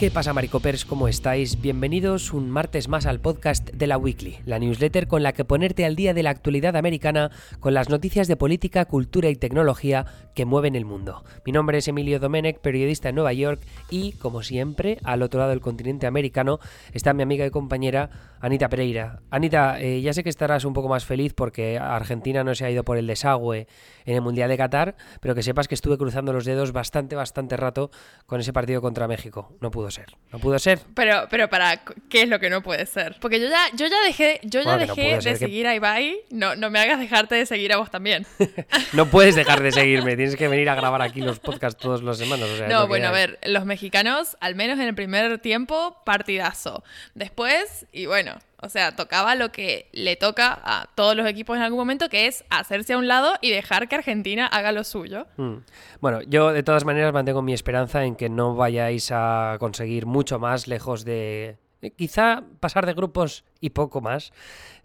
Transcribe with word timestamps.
¿Qué 0.00 0.10
pasa, 0.10 0.32
Maricopers? 0.32 0.86
¿Cómo 0.86 1.08
estáis? 1.08 1.60
Bienvenidos 1.60 2.32
un 2.32 2.48
martes 2.48 2.88
más 2.88 3.04
al 3.04 3.20
podcast 3.20 3.68
de 3.68 3.86
la 3.86 3.98
Weekly, 3.98 4.38
la 4.46 4.58
newsletter 4.58 5.06
con 5.06 5.22
la 5.22 5.34
que 5.34 5.44
ponerte 5.44 5.84
al 5.84 5.94
día 5.94 6.14
de 6.14 6.22
la 6.22 6.30
actualidad 6.30 6.74
americana 6.74 7.30
con 7.58 7.74
las 7.74 7.90
noticias 7.90 8.26
de 8.26 8.34
política, 8.34 8.86
cultura 8.86 9.28
y 9.28 9.36
tecnología 9.36 10.06
que 10.34 10.46
mueven 10.46 10.74
el 10.74 10.86
mundo. 10.86 11.22
Mi 11.44 11.52
nombre 11.52 11.76
es 11.76 11.86
Emilio 11.86 12.18
Domenech, 12.18 12.60
periodista 12.60 13.10
en 13.10 13.16
Nueva 13.16 13.34
York, 13.34 13.60
y, 13.90 14.12
como 14.12 14.42
siempre, 14.42 14.96
al 15.04 15.20
otro 15.20 15.38
lado 15.38 15.50
del 15.50 15.60
continente 15.60 16.06
americano 16.06 16.60
está 16.94 17.12
mi 17.12 17.22
amiga 17.22 17.44
y 17.44 17.50
compañera 17.50 18.08
Anita 18.40 18.70
Pereira. 18.70 19.20
Anita, 19.30 19.78
eh, 19.82 20.00
ya 20.00 20.14
sé 20.14 20.22
que 20.22 20.30
estarás 20.30 20.64
un 20.64 20.72
poco 20.72 20.88
más 20.88 21.04
feliz 21.04 21.34
porque 21.34 21.78
Argentina 21.78 22.42
no 22.42 22.54
se 22.54 22.64
ha 22.64 22.70
ido 22.70 22.84
por 22.84 22.96
el 22.96 23.06
desagüe 23.06 23.66
en 24.06 24.14
el 24.14 24.22
Mundial 24.22 24.48
de 24.48 24.56
Qatar, 24.56 24.96
pero 25.20 25.34
que 25.34 25.42
sepas 25.42 25.68
que 25.68 25.74
estuve 25.74 25.98
cruzando 25.98 26.32
los 26.32 26.46
dedos 26.46 26.72
bastante, 26.72 27.16
bastante 27.16 27.58
rato 27.58 27.90
con 28.24 28.40
ese 28.40 28.54
partido 28.54 28.80
contra 28.80 29.06
México. 29.06 29.52
No 29.60 29.70
pudo 29.70 29.89
ser. 29.90 30.06
No 30.32 30.38
pudo 30.38 30.58
ser. 30.58 30.80
Pero, 30.94 31.26
pero 31.28 31.50
para 31.50 31.82
qué 32.08 32.22
es 32.22 32.28
lo 32.28 32.38
que 32.38 32.50
no 32.50 32.62
puede 32.62 32.86
ser. 32.86 33.16
Porque 33.20 33.40
yo 33.40 33.48
ya, 33.48 33.68
yo 33.74 33.86
ya 33.86 34.00
dejé, 34.02 34.40
yo 34.44 34.62
ya 34.62 34.76
dejé 34.76 35.18
de 35.18 35.36
seguir 35.36 35.66
a 35.66 35.74
Ibai. 35.74 36.20
No, 36.30 36.54
no 36.54 36.70
me 36.70 36.78
hagas 36.78 37.00
dejarte 37.00 37.34
de 37.34 37.46
seguir 37.46 37.72
a 37.72 37.78
vos 37.78 37.90
también. 37.90 38.26
no 38.92 39.06
puedes 39.06 39.34
dejar 39.34 39.62
de 39.62 39.72
seguirme. 39.72 40.16
Tienes 40.16 40.36
que 40.36 40.48
venir 40.48 40.68
a 40.70 40.74
grabar 40.74 41.02
aquí 41.02 41.20
los 41.20 41.40
podcasts 41.40 41.80
todas 41.80 42.02
las 42.02 42.18
semanas. 42.18 42.48
no, 42.68 42.86
bueno, 42.86 43.08
a 43.08 43.12
ver, 43.12 43.38
los 43.44 43.64
mexicanos, 43.64 44.36
al 44.40 44.54
menos 44.54 44.78
en 44.78 44.86
el 44.86 44.94
primer 44.94 45.38
tiempo, 45.38 46.00
partidazo. 46.04 46.84
Después, 47.14 47.86
y 47.92 48.06
bueno, 48.06 48.38
o 48.62 48.68
sea, 48.68 48.94
tocaba 48.94 49.34
lo 49.34 49.52
que 49.52 49.88
le 49.92 50.16
toca 50.16 50.58
a 50.62 50.88
todos 50.94 51.16
los 51.16 51.26
equipos 51.26 51.56
en 51.56 51.62
algún 51.62 51.78
momento, 51.78 52.08
que 52.08 52.26
es 52.26 52.44
hacerse 52.50 52.92
a 52.92 52.98
un 52.98 53.08
lado 53.08 53.32
y 53.40 53.50
dejar 53.50 53.88
que 53.88 53.96
Argentina 53.96 54.46
haga 54.46 54.72
lo 54.72 54.84
suyo. 54.84 55.26
Mm. 55.36 55.56
Bueno, 56.00 56.20
yo 56.22 56.52
de 56.52 56.62
todas 56.62 56.84
maneras 56.84 57.12
mantengo 57.12 57.42
mi 57.42 57.52
esperanza 57.52 58.04
en 58.04 58.16
que 58.16 58.28
no 58.28 58.54
vayáis 58.54 59.10
a 59.12 59.56
conseguir 59.58 60.06
mucho 60.06 60.38
más 60.38 60.68
lejos 60.68 61.04
de... 61.04 61.56
Quizá 61.96 62.44
pasar 62.60 62.84
de 62.84 62.92
grupos 62.92 63.44
y 63.60 63.70
poco 63.70 64.00
más 64.00 64.32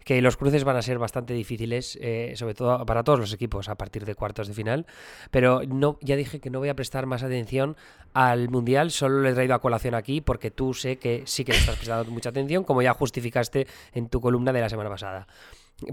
que 0.04 0.22
los 0.22 0.36
cruces 0.36 0.64
van 0.64 0.76
a 0.76 0.82
ser 0.82 0.98
bastante 0.98 1.34
difíciles, 1.34 1.98
eh, 2.00 2.32
sobre 2.36 2.54
todo 2.54 2.86
para 2.86 3.02
todos 3.02 3.18
los 3.18 3.32
equipos 3.32 3.68
a 3.68 3.74
partir 3.74 4.04
de 4.04 4.14
cuartos 4.14 4.48
de 4.48 4.54
final. 4.54 4.86
Pero 5.30 5.62
no, 5.66 5.98
ya 6.00 6.16
dije 6.16 6.40
que 6.40 6.48
no 6.48 6.58
voy 6.58 6.68
a 6.68 6.76
prestar 6.76 7.06
más 7.06 7.22
atención 7.22 7.76
al 8.14 8.48
Mundial, 8.48 8.90
solo 8.92 9.20
le 9.20 9.30
he 9.30 9.34
traído 9.34 9.54
a 9.54 9.60
colación 9.60 9.94
aquí 9.94 10.20
porque 10.20 10.50
tú 10.50 10.74
sé 10.74 10.96
que 10.96 11.22
sí 11.26 11.44
que 11.44 11.52
le 11.52 11.58
estás 11.58 11.76
prestando 11.76 12.10
mucha 12.10 12.30
atención, 12.30 12.64
como 12.64 12.82
ya 12.82 12.94
justificaste 12.94 13.66
en 13.92 14.08
tu 14.08 14.20
columna 14.20 14.52
de 14.52 14.60
la 14.60 14.68
semana 14.68 14.88
pasada. 14.88 15.26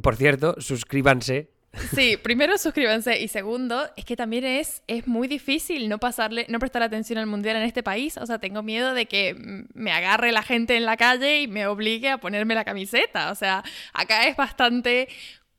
Por 0.01 0.15
cierto, 0.15 0.55
suscríbanse 0.59 1.49
Sí, 1.95 2.17
primero 2.17 2.57
suscríbanse 2.57 3.19
y 3.19 3.27
segundo, 3.27 3.89
es 3.95 4.05
que 4.05 4.15
también 4.15 4.45
es, 4.45 4.83
es 4.87 5.07
muy 5.07 5.27
difícil 5.27 5.89
no 5.89 5.99
pasarle, 5.99 6.45
no 6.49 6.59
prestar 6.59 6.83
atención 6.83 7.17
al 7.17 7.25
mundial 7.25 7.55
en 7.57 7.63
este 7.63 7.83
país. 7.83 8.17
O 8.17 8.25
sea, 8.25 8.39
tengo 8.39 8.61
miedo 8.61 8.93
de 8.93 9.07
que 9.07 9.35
me 9.73 9.91
agarre 9.91 10.31
la 10.31 10.43
gente 10.43 10.75
en 10.77 10.85
la 10.85 10.97
calle 10.97 11.41
y 11.41 11.47
me 11.47 11.65
obligue 11.67 12.09
a 12.09 12.19
ponerme 12.19 12.55
la 12.55 12.63
camiseta. 12.63 13.31
O 13.31 13.35
sea, 13.35 13.63
acá 13.93 14.27
es 14.27 14.35
bastante 14.35 15.07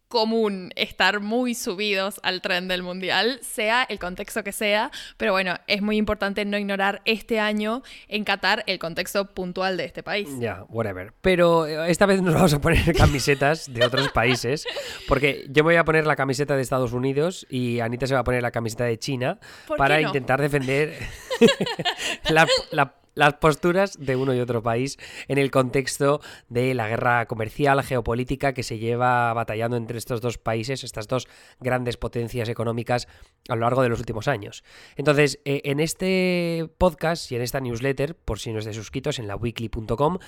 común 0.08 0.70
estar 0.76 1.20
muy 1.20 1.54
subidos 1.54 2.20
al 2.22 2.40
tren 2.40 2.68
del 2.68 2.82
mundial, 2.82 3.38
sea 3.42 3.82
el 3.82 3.98
contexto 3.98 4.44
que 4.44 4.52
sea, 4.52 4.90
pero 5.16 5.32
bueno, 5.32 5.56
es 5.66 5.82
muy 5.82 5.96
importante 5.96 6.44
no 6.44 6.56
ignorar 6.56 7.02
este 7.04 7.40
año 7.40 7.82
en 8.08 8.24
Qatar 8.24 8.62
el 8.66 8.78
contexto 8.78 9.34
puntual 9.34 9.76
de 9.76 9.84
este 9.84 10.02
país. 10.02 10.28
Ya, 10.38 10.64
whatever. 10.68 11.12
Pero 11.20 11.66
eh, 11.66 11.90
esta 11.90 12.06
vez 12.06 12.22
nos 12.22 12.34
vamos 12.34 12.54
a 12.54 12.60
poner 12.60 12.94
camisetas 12.94 13.72
de 13.72 13.84
otros 13.84 14.10
países, 14.10 14.66
porque 15.08 15.46
yo 15.48 15.64
me 15.64 15.70
voy 15.70 15.76
a 15.76 15.84
poner 15.84 16.06
la 16.06 16.16
camiseta 16.16 16.56
de 16.56 16.62
Estados 16.62 16.92
Unidos 16.92 17.46
y 17.50 17.80
Anita 17.80 18.06
se 18.06 18.14
va 18.14 18.20
a 18.20 18.24
poner 18.24 18.42
la 18.42 18.50
camiseta 18.50 18.84
de 18.84 18.98
China 18.98 19.38
para 19.76 20.00
intentar 20.00 20.40
defender 20.40 20.96
la, 22.30 22.46
la 22.70 22.94
las 23.14 23.34
posturas 23.34 23.98
de 23.98 24.16
uno 24.16 24.34
y 24.34 24.40
otro 24.40 24.62
país 24.62 24.98
en 25.28 25.38
el 25.38 25.50
contexto 25.50 26.20
de 26.48 26.74
la 26.74 26.88
guerra 26.88 27.26
comercial, 27.26 27.82
geopolítica 27.82 28.52
que 28.52 28.62
se 28.62 28.78
lleva 28.78 29.32
batallando 29.32 29.76
entre 29.76 29.98
estos 29.98 30.20
dos 30.20 30.38
países, 30.38 30.84
estas 30.84 31.08
dos 31.08 31.28
grandes 31.60 31.96
potencias 31.96 32.48
económicas 32.48 33.08
a 33.48 33.54
lo 33.54 33.62
largo 33.62 33.82
de 33.82 33.88
los 33.88 33.98
últimos 33.98 34.28
años. 34.28 34.64
Entonces, 34.96 35.40
eh, 35.44 35.62
en 35.64 35.80
este 35.80 36.68
podcast 36.78 37.30
y 37.30 37.36
en 37.36 37.42
esta 37.42 37.60
newsletter, 37.60 38.14
por 38.14 38.38
si 38.38 38.52
no 38.52 38.58
estáis 38.58 38.76
suscritos 38.76 39.18
en 39.18 39.26
la 39.26 39.36
weekly.com, 39.36 40.18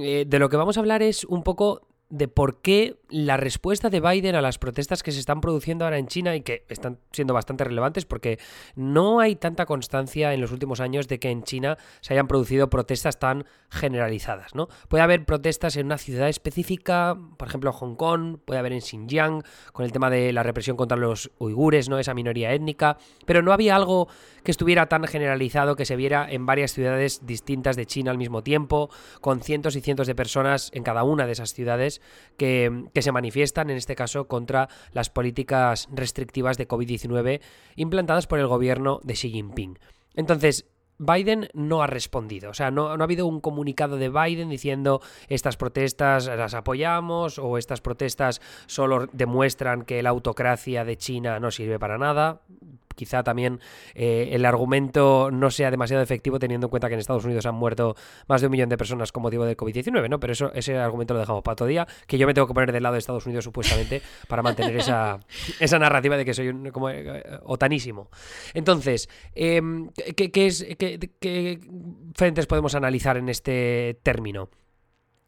eh, 0.00 0.24
de 0.26 0.38
lo 0.38 0.48
que 0.48 0.56
vamos 0.56 0.76
a 0.76 0.80
hablar 0.80 1.02
es 1.02 1.24
un 1.24 1.42
poco 1.42 1.89
de 2.10 2.26
por 2.26 2.60
qué 2.60 2.96
la 3.08 3.36
respuesta 3.36 3.88
de 3.88 4.00
Biden 4.00 4.34
a 4.34 4.42
las 4.42 4.58
protestas 4.58 5.02
que 5.02 5.12
se 5.12 5.20
están 5.20 5.40
produciendo 5.40 5.84
ahora 5.84 5.98
en 5.98 6.08
China 6.08 6.34
y 6.34 6.42
que 6.42 6.64
están 6.68 6.98
siendo 7.12 7.34
bastante 7.34 7.64
relevantes 7.64 8.04
porque 8.04 8.38
no 8.74 9.20
hay 9.20 9.36
tanta 9.36 9.64
constancia 9.64 10.34
en 10.34 10.40
los 10.40 10.50
últimos 10.50 10.80
años 10.80 11.06
de 11.06 11.20
que 11.20 11.30
en 11.30 11.44
China 11.44 11.78
se 12.00 12.14
hayan 12.14 12.26
producido 12.26 12.68
protestas 12.68 13.18
tan 13.18 13.46
generalizadas, 13.70 14.54
¿no? 14.56 14.68
Puede 14.88 15.04
haber 15.04 15.24
protestas 15.24 15.76
en 15.76 15.86
una 15.86 15.98
ciudad 15.98 16.28
específica, 16.28 17.16
por 17.36 17.48
ejemplo 17.48 17.72
Hong 17.72 17.94
Kong, 17.94 18.38
puede 18.44 18.58
haber 18.58 18.72
en 18.72 18.82
Xinjiang 18.82 19.42
con 19.72 19.84
el 19.84 19.92
tema 19.92 20.10
de 20.10 20.32
la 20.32 20.42
represión 20.42 20.76
contra 20.76 20.98
los 20.98 21.30
uigures, 21.38 21.88
¿no? 21.88 21.98
Esa 21.98 22.14
minoría 22.14 22.52
étnica, 22.52 22.98
pero 23.24 23.40
no 23.42 23.52
había 23.52 23.76
algo 23.76 24.08
que 24.42 24.50
estuviera 24.50 24.88
tan 24.88 25.04
generalizado 25.04 25.76
que 25.76 25.84
se 25.84 25.94
viera 25.94 26.26
en 26.28 26.44
varias 26.44 26.72
ciudades 26.72 27.24
distintas 27.24 27.76
de 27.76 27.86
China 27.86 28.10
al 28.10 28.18
mismo 28.18 28.42
tiempo, 28.42 28.90
con 29.20 29.42
cientos 29.42 29.76
y 29.76 29.80
cientos 29.80 30.08
de 30.08 30.16
personas 30.16 30.70
en 30.74 30.82
cada 30.82 31.04
una 31.04 31.26
de 31.26 31.32
esas 31.32 31.52
ciudades 31.54 31.99
que, 32.36 32.88
se 32.94 33.12
manifiestan, 33.12 33.70
en 33.70 33.76
este 33.76 33.96
caso, 33.96 34.28
contra 34.28 34.68
las 34.92 35.10
políticas 35.10 35.88
restrictivas 35.92 36.56
de 36.58 36.68
COVID-19 36.68 37.40
implantadas 37.76 38.26
por 38.26 38.38
el 38.38 38.46
gobierno 38.46 39.00
de 39.02 39.14
Xi 39.14 39.30
Jinping. 39.30 39.78
Entonces, 40.14 40.66
Biden 40.98 41.48
no 41.54 41.82
ha 41.82 41.86
respondido. 41.86 42.50
O 42.50 42.54
sea, 42.54 42.70
no, 42.70 42.96
no, 42.96 43.02
ha 43.02 43.06
habido 43.06 43.26
un 43.26 43.40
comunicado 43.40 43.96
de 43.96 44.10
Biden 44.10 44.50
diciendo 44.50 45.00
estas 45.28 45.56
protestas 45.56 46.26
las 46.26 46.52
apoyamos 46.52 47.38
o 47.38 47.56
estas 47.56 47.80
protestas 47.80 48.42
solo 48.66 49.08
demuestran 49.12 49.82
que 49.82 50.02
la 50.02 50.10
autocracia 50.10 50.84
de 50.84 50.98
China 50.98 51.40
no 51.40 51.50
sirve 51.50 51.78
para 51.78 51.96
nada 51.96 52.42
quizá 52.94 53.22
también 53.22 53.60
eh, 53.94 54.30
el 54.32 54.44
argumento 54.44 55.30
no 55.30 55.50
sea 55.50 55.70
demasiado 55.70 56.02
efectivo 56.02 56.38
teniendo 56.38 56.66
en 56.66 56.70
cuenta 56.70 56.88
que 56.88 56.94
en 56.94 57.00
Estados 57.00 57.24
Unidos 57.24 57.46
han 57.46 57.54
muerto 57.54 57.96
más 58.28 58.40
de 58.40 58.46
un 58.46 58.52
millón 58.52 58.68
de 58.68 58.76
personas 58.76 59.12
con 59.12 59.22
motivo 59.22 59.44
del 59.44 59.56
COVID-19, 59.56 60.08
¿no? 60.08 60.20
Pero 60.20 60.32
eso, 60.32 60.52
ese 60.54 60.76
argumento 60.76 61.14
lo 61.14 61.20
dejamos 61.20 61.42
para 61.42 61.54
otro 61.54 61.66
día, 61.66 61.86
que 62.06 62.18
yo 62.18 62.26
me 62.26 62.34
tengo 62.34 62.46
que 62.46 62.54
poner 62.54 62.72
del 62.72 62.82
lado 62.82 62.94
de 62.94 62.98
Estados 62.98 63.26
Unidos 63.26 63.44
supuestamente 63.44 64.02
para 64.28 64.42
mantener 64.42 64.76
esa, 64.76 65.18
esa 65.58 65.78
narrativa 65.78 66.16
de 66.16 66.24
que 66.24 66.34
soy 66.34 66.48
un 66.48 66.70
como, 66.70 66.90
eh, 66.90 67.22
otanísimo. 67.44 68.10
Entonces, 68.54 69.08
em, 69.34 69.90
¿qué, 70.16 70.46
es, 70.46 70.66
qué 70.78 71.60
frentes 72.14 72.46
podemos 72.46 72.74
analizar 72.74 73.16
en 73.16 73.28
este 73.28 73.98
término? 74.02 74.48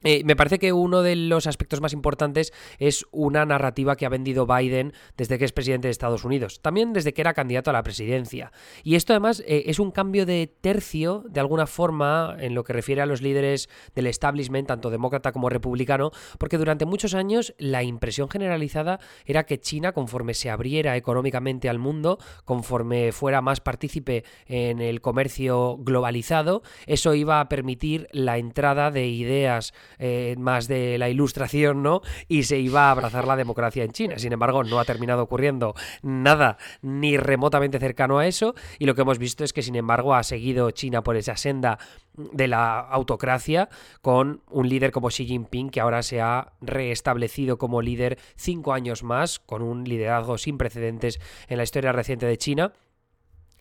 Eh, 0.04 0.22
me 0.24 0.36
parece 0.36 0.58
que 0.58 0.72
uno 0.72 1.02
de 1.02 1.16
los 1.16 1.46
aspectos 1.46 1.80
más 1.80 1.92
importantes 1.92 2.52
es 2.78 3.06
una 3.10 3.44
narrativa 3.44 3.96
que 3.96 4.06
ha 4.06 4.08
vendido 4.08 4.46
Biden 4.46 4.92
desde 5.16 5.38
que 5.38 5.44
es 5.44 5.52
presidente 5.52 5.88
de 5.88 5.92
Estados 5.92 6.24
Unidos, 6.24 6.60
también 6.62 6.92
desde 6.92 7.12
que 7.12 7.20
era 7.20 7.34
candidato 7.34 7.70
a 7.70 7.72
la 7.72 7.82
presidencia. 7.82 8.52
Y 8.82 8.96
esto 8.96 9.12
además 9.12 9.42
eh, 9.46 9.64
es 9.66 9.78
un 9.78 9.90
cambio 9.90 10.26
de 10.26 10.52
tercio, 10.60 11.24
de 11.28 11.40
alguna 11.40 11.66
forma, 11.66 12.36
en 12.38 12.54
lo 12.54 12.64
que 12.64 12.72
refiere 12.72 13.02
a 13.02 13.06
los 13.06 13.22
líderes 13.22 13.68
del 13.94 14.06
establishment, 14.06 14.68
tanto 14.68 14.90
demócrata 14.90 15.32
como 15.32 15.48
republicano, 15.48 16.10
porque 16.38 16.58
durante 16.58 16.86
muchos 16.86 17.14
años 17.14 17.54
la 17.58 17.82
impresión 17.82 18.28
generalizada 18.28 18.98
era 19.24 19.44
que 19.44 19.60
China, 19.60 19.92
conforme 19.92 20.34
se 20.34 20.50
abriera 20.50 20.96
económicamente 20.96 21.69
al 21.69 21.78
mundo, 21.78 22.19
conforme 22.44 23.12
fuera 23.12 23.40
más 23.40 23.60
partícipe 23.60 24.24
en 24.46 24.80
el 24.80 25.00
comercio 25.00 25.78
globalizado, 25.78 26.62
eso 26.86 27.14
iba 27.14 27.40
a 27.40 27.48
permitir 27.48 28.08
la 28.12 28.38
entrada 28.38 28.90
de 28.90 29.06
ideas 29.08 29.72
eh, 29.98 30.34
más 30.38 30.69
de 30.69 30.98
la 30.98 31.08
ilustración, 31.08 31.82
¿no? 31.82 32.03
Y 32.28 32.44
se 32.44 32.58
iba 32.58 32.88
a 32.88 32.91
abrazar 32.91 33.26
la 33.26 33.37
democracia 33.37 33.84
en 33.84 33.93
China. 33.93 34.19
Sin 34.19 34.32
embargo, 34.32 34.64
no 34.64 34.78
ha 34.78 34.84
terminado 34.84 35.22
ocurriendo 35.22 35.75
nada 36.02 36.58
ni 36.81 37.16
remotamente 37.16 37.78
cercano 37.78 38.19
a 38.19 38.26
eso. 38.26 38.55
Y 38.78 38.87
lo 38.87 38.94
que 38.94 39.02
hemos 39.02 39.19
visto 39.19 39.44
es 39.44 39.52
que, 39.52 39.62
sin 39.62 39.76
embargo, 39.76 40.14
ha 40.14 40.22
seguido 40.22 40.70
China 40.70 41.02
por 41.02 41.16
esa 41.16 41.37
senda 41.37 41.78
de 42.14 42.46
la 42.46 42.81
autocracia 42.81 43.69
con 44.02 44.43
un 44.50 44.69
líder 44.69 44.93
como 44.93 45.08
Xi 45.08 45.25
Jinping 45.25 45.70
que 45.70 45.81
ahora 45.81 46.02
se 46.02 46.20
ha 46.20 46.52
restablecido 46.61 47.56
como 47.56 47.81
líder 47.81 48.19
cinco 48.37 48.75
años 48.75 49.02
más 49.02 49.38
con 49.38 49.62
un 49.62 49.84
liderazgo 49.84 50.37
sin 50.37 50.58
precedentes 50.58 51.20
en 51.49 51.56
la 51.56 51.62
historia 51.62 51.93
reciente 51.93 52.26
de 52.26 52.37
China 52.37 52.72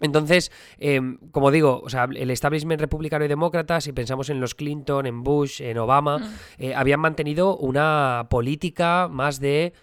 entonces, 0.01 0.51
em, 0.79 1.17
como 1.31 1.51
digo, 1.51 1.81
o 1.83 1.89
sea, 1.89 2.07
el 2.13 2.31
establishment 2.31 2.81
republicano 2.81 3.23
y 3.25 3.27
demócrata, 3.27 3.79
si 3.81 3.93
pensamos 3.93 4.29
en 4.29 4.41
los 4.41 4.55
Clinton, 4.55 5.05
en 5.05 5.23
Bush, 5.23 5.61
en 5.61 5.77
Obama, 5.77 6.17
mm. 6.17 6.33
eh, 6.57 6.75
habían 6.75 6.99
mantenido 6.99 7.55
una 7.57 8.27
política 8.29 9.07
más 9.09 9.39
de 9.39 9.73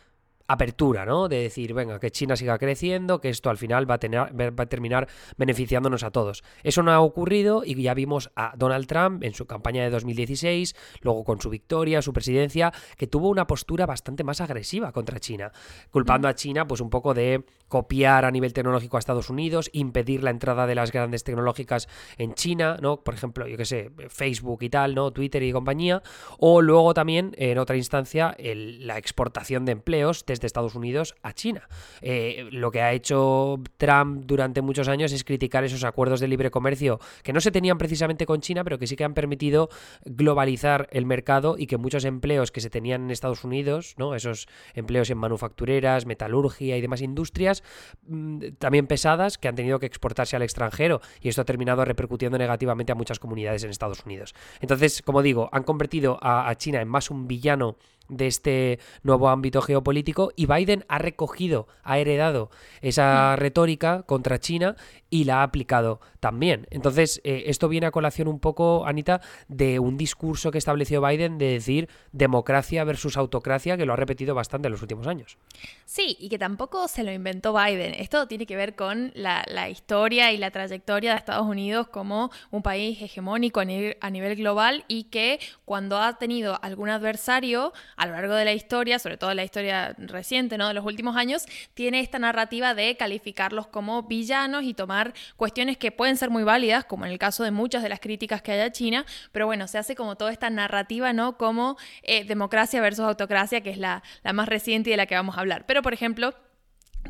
apertura, 0.49 1.05
¿no? 1.05 1.29
De 1.29 1.43
decir, 1.43 1.75
venga, 1.75 2.01
que 2.01 2.11
China 2.11 2.35
siga 2.35 2.59
creciendo, 2.59 3.21
que 3.21 3.29
esto 3.29 3.51
al 3.51 3.59
final 3.59 3.89
va 3.89 3.97
a, 3.97 3.99
tener, 3.99 4.19
va 4.35 4.65
a 4.65 4.67
terminar 4.67 5.07
beneficiándonos 5.37 6.03
a 6.03 6.11
todos. 6.11 6.43
Eso 6.63 6.83
no 6.83 6.91
ha 6.91 7.01
ocurrido 7.01 7.63
y 7.65 7.81
ya 7.81 7.93
vimos 7.93 8.31
a 8.35 8.55
Donald 8.57 8.87
Trump 8.87 9.23
en 9.23 9.35
su 9.35 9.47
campaña 9.47 9.85
de 9.85 9.91
2016, 9.91 10.75
luego 11.03 11.23
con 11.25 11.41
su 11.41 11.51
victoria, 11.51 12.01
su 12.01 12.15
presidencia, 12.15 12.73
que 12.97 13.07
tuvo 13.07 13.29
una 13.29 13.47
postura 13.47 13.85
bastante 13.85 14.25
más 14.25 14.41
agresiva 14.41 14.91
contra 14.91 15.21
China, 15.21 15.53
culpando 15.91 16.29
a 16.29 16.35
China 16.35 16.67
pues 16.67 16.81
un 16.81 16.89
poco 16.89 17.13
de 17.13 17.45
copiar 17.69 18.25
a 18.25 18.31
nivel 18.31 18.55
tecnológico 18.55 18.97
a 18.97 19.01
Estados 19.01 19.29
Unidos, 19.29 19.69
impedir 19.75 20.25
la 20.25 20.31
entrada 20.31 20.67
de 20.67 20.75
las 20.75 20.93
grandes 20.93 21.25
tecnológicas 21.25 21.89
en 22.17 22.33
China, 22.33 22.79
¿no? 22.81 23.03
Por 23.03 23.13
ejemplo, 23.13 23.47
yo 23.47 23.59
que 23.59 23.67
sé, 23.67 23.91
Facebook 24.09 24.63
y 24.63 24.71
tal, 24.71 24.95
¿no? 24.95 25.11
Twitter 25.11 25.43
y 25.43 25.53
compañía, 25.53 26.03
o 26.39 26.63
luego 26.63 26.95
también, 26.95 27.35
en 27.37 27.59
otra 27.59 27.77
instancia, 27.77 28.35
la 28.39 28.97
exportación 28.97 29.67
de 29.67 29.73
empleos 29.73 30.25
desde 30.27 30.38
Estados 30.47 30.75
Unidos 30.75 31.15
a 31.23 31.33
China. 31.33 31.69
Eh, 32.01 32.49
lo 32.51 32.71
que 32.71 32.81
ha 32.83 32.93
hecho 32.93 33.61
Trump 33.77 34.25
durante 34.27 34.63
muchos 34.63 34.89
años 34.89 35.13
es 35.13 35.25
criticar 35.25 35.65
esos 35.65 35.85
acuerdos 35.85 36.21
de 36.21 36.29
libre 36.29 36.51
comercio 36.51 37.01
que 37.23 37.33
no 37.33 37.41
se 37.41 37.51
tenían 37.51 37.79
precisamente 37.79 38.27
con 38.27 38.41
China, 38.41 38.65
pero 38.65 38.79
que 38.79 38.87
sí 38.87 38.97
que 38.97 39.05
han 39.05 39.15
permitido 39.15 39.69
globalizar 40.05 40.89
el 40.93 41.07
mercado 41.07 41.57
y 41.59 41.67
que 41.67 41.77
muchos 41.77 42.05
empleos 42.05 42.51
que 42.53 42.61
se 42.61 42.71
tenían 42.71 43.05
en 43.05 43.11
Estados 43.11 43.45
Unidos, 43.45 43.95
¿no? 43.99 44.15
Esos 44.15 44.49
empleos 44.75 45.11
en 45.11 45.19
manufactureras, 45.19 46.07
metalurgia 46.07 46.77
y 46.77 46.81
demás 46.81 47.03
industrias, 47.03 47.63
mm, 48.07 48.53
también 48.59 48.87
pesadas, 48.87 49.39
que 49.39 49.49
han 49.49 49.55
tenido 49.55 49.79
que 49.79 49.87
exportarse 49.87 50.37
al 50.37 50.43
extranjero 50.43 51.01
y 51.21 51.29
esto 51.29 51.43
ha 51.43 51.45
terminado 51.45 51.85
repercutiendo 51.85 52.39
negativamente 52.39 52.93
a 52.93 52.95
muchas 52.95 53.19
comunidades 53.19 53.65
en 53.65 53.71
Estados 53.71 54.05
Unidos. 54.05 54.35
Entonces, 54.61 55.03
como 55.03 55.23
digo, 55.23 55.49
han 55.53 55.63
convertido 55.63 56.19
a 56.23 56.55
China 56.57 56.81
en 56.81 56.89
más 56.89 57.11
un 57.11 57.27
villano 57.29 57.77
de 58.09 58.27
este 58.27 58.79
nuevo 59.03 59.29
ámbito 59.29 59.63
geopolítico 59.63 60.33
y 60.37 60.47
Biden 60.47 60.85
ha 60.89 60.99
recogido, 60.99 61.69
ha 61.83 61.99
heredado 61.99 62.51
esa 62.81 63.35
mm. 63.37 63.41
retórica 63.41 64.03
contra 64.03 64.39
China 64.39 64.77
y 65.11 65.25
la 65.25 65.41
ha 65.41 65.43
aplicado 65.43 66.01
también. 66.21 66.67
Entonces, 66.71 67.21
eh, 67.25 67.45
esto 67.47 67.69
viene 67.69 67.87
a 67.87 67.91
colación 67.91 68.29
un 68.29 68.41
poco, 68.41 68.87
Anita, 68.87 69.21
de 69.49 69.79
un 69.79 69.97
discurso 69.97 70.51
que 70.51 70.59
estableció 70.59 71.01
Biden 71.01 71.39
de 71.39 71.53
decir 71.53 71.89
democracia 72.13 72.85
versus 72.85 73.17
autocracia, 73.17 73.77
que 73.77 73.87
lo 73.87 73.93
ha 73.93 73.97
repetido 73.97 74.35
bastante 74.35 74.69
en 74.69 74.73
los 74.73 74.83
últimos 74.83 75.07
años. 75.07 75.39
Sí, 75.85 76.17
y 76.21 76.29
que 76.29 76.39
tampoco 76.39 76.89
se 76.89 77.05
lo 77.05 77.13
inventó 77.13 77.55
Biden. 77.55 77.95
Esto 77.95 78.27
tiene 78.27 78.47
que 78.47 78.57
ver 78.57 78.75
con 78.75 79.13
la, 79.15 79.45
historia 79.69 80.33
y 80.33 80.39
la 80.39 80.51
trayectoria 80.51 81.13
de 81.13 81.19
Estados 81.19 81.47
Unidos 81.47 81.89
como 81.89 82.31
un 82.51 82.63
país 82.63 83.01
hegemónico 83.03 83.61
a 83.61 83.65
nivel, 83.65 84.37
global 84.37 84.85
y 84.89 85.05
que 85.05 85.41
cuando 85.65 85.99
ha 85.99 86.19
tenido 86.19 86.59
algún 86.63 86.89
adversario 86.89 87.73
a 87.97 88.07
lo 88.07 88.13
largo 88.13 88.35
de 88.35 88.45
la 88.45 88.53
historia, 88.53 88.99
sobre 88.99 89.17
todo 89.17 89.35
la 89.35 89.45
historia 89.45 89.95
reciente, 89.99 90.59
¿no? 90.59 90.69
de 90.69 90.75
los 90.75 90.85
últimos 90.85 91.17
años, 91.17 91.47
tiene 91.75 92.01
esta 92.01 92.19
narrativa 92.19 92.75
de 92.75 92.97
calificarlos 92.97 93.67
como 93.67 94.05
villanos 94.05 94.65
y 94.65 94.75
tomar 94.75 95.15
cuestiones 95.37 95.77
que 95.77 95.93
pueden 95.93 96.08
ser 96.17 96.31
muy 96.31 96.45
válidas, 96.45 96.85
como 96.85 97.05
en 97.05 97.13
el 97.13 97.19
caso 97.19 97.45
de 97.45 97.51
muchas 97.51 97.83
de 97.83 97.89
las 97.89 98.01
críticas 98.01 98.43
que 98.43 98.53
hay 98.53 98.61
a 98.61 98.73
China, 98.73 99.05
pero 99.33 99.47
bueno, 99.47 99.69
se 99.69 99.79
hace 99.79 99.95
como 99.95 100.17
toda 100.17 100.33
esta 100.33 100.51
narrativa, 100.51 101.13
¿no? 101.13 101.37
Como 101.37 101.77
eh, 102.03 102.25
democracia 102.25 102.81
versus 102.81 103.05
autocracia, 103.05 103.61
que 103.61 103.71
es 103.71 103.79
la, 103.79 104.03
la 104.23 104.33
más 104.33 104.49
reciente 104.49 104.91
y 104.91 104.93
de 104.93 104.97
la 104.97 105.07
que 105.07 105.15
vamos 105.15 105.37
a 105.37 105.41
hablar. 105.41 105.65
Pero, 105.67 105.83
por 105.83 105.93
ejemplo, 105.93 106.35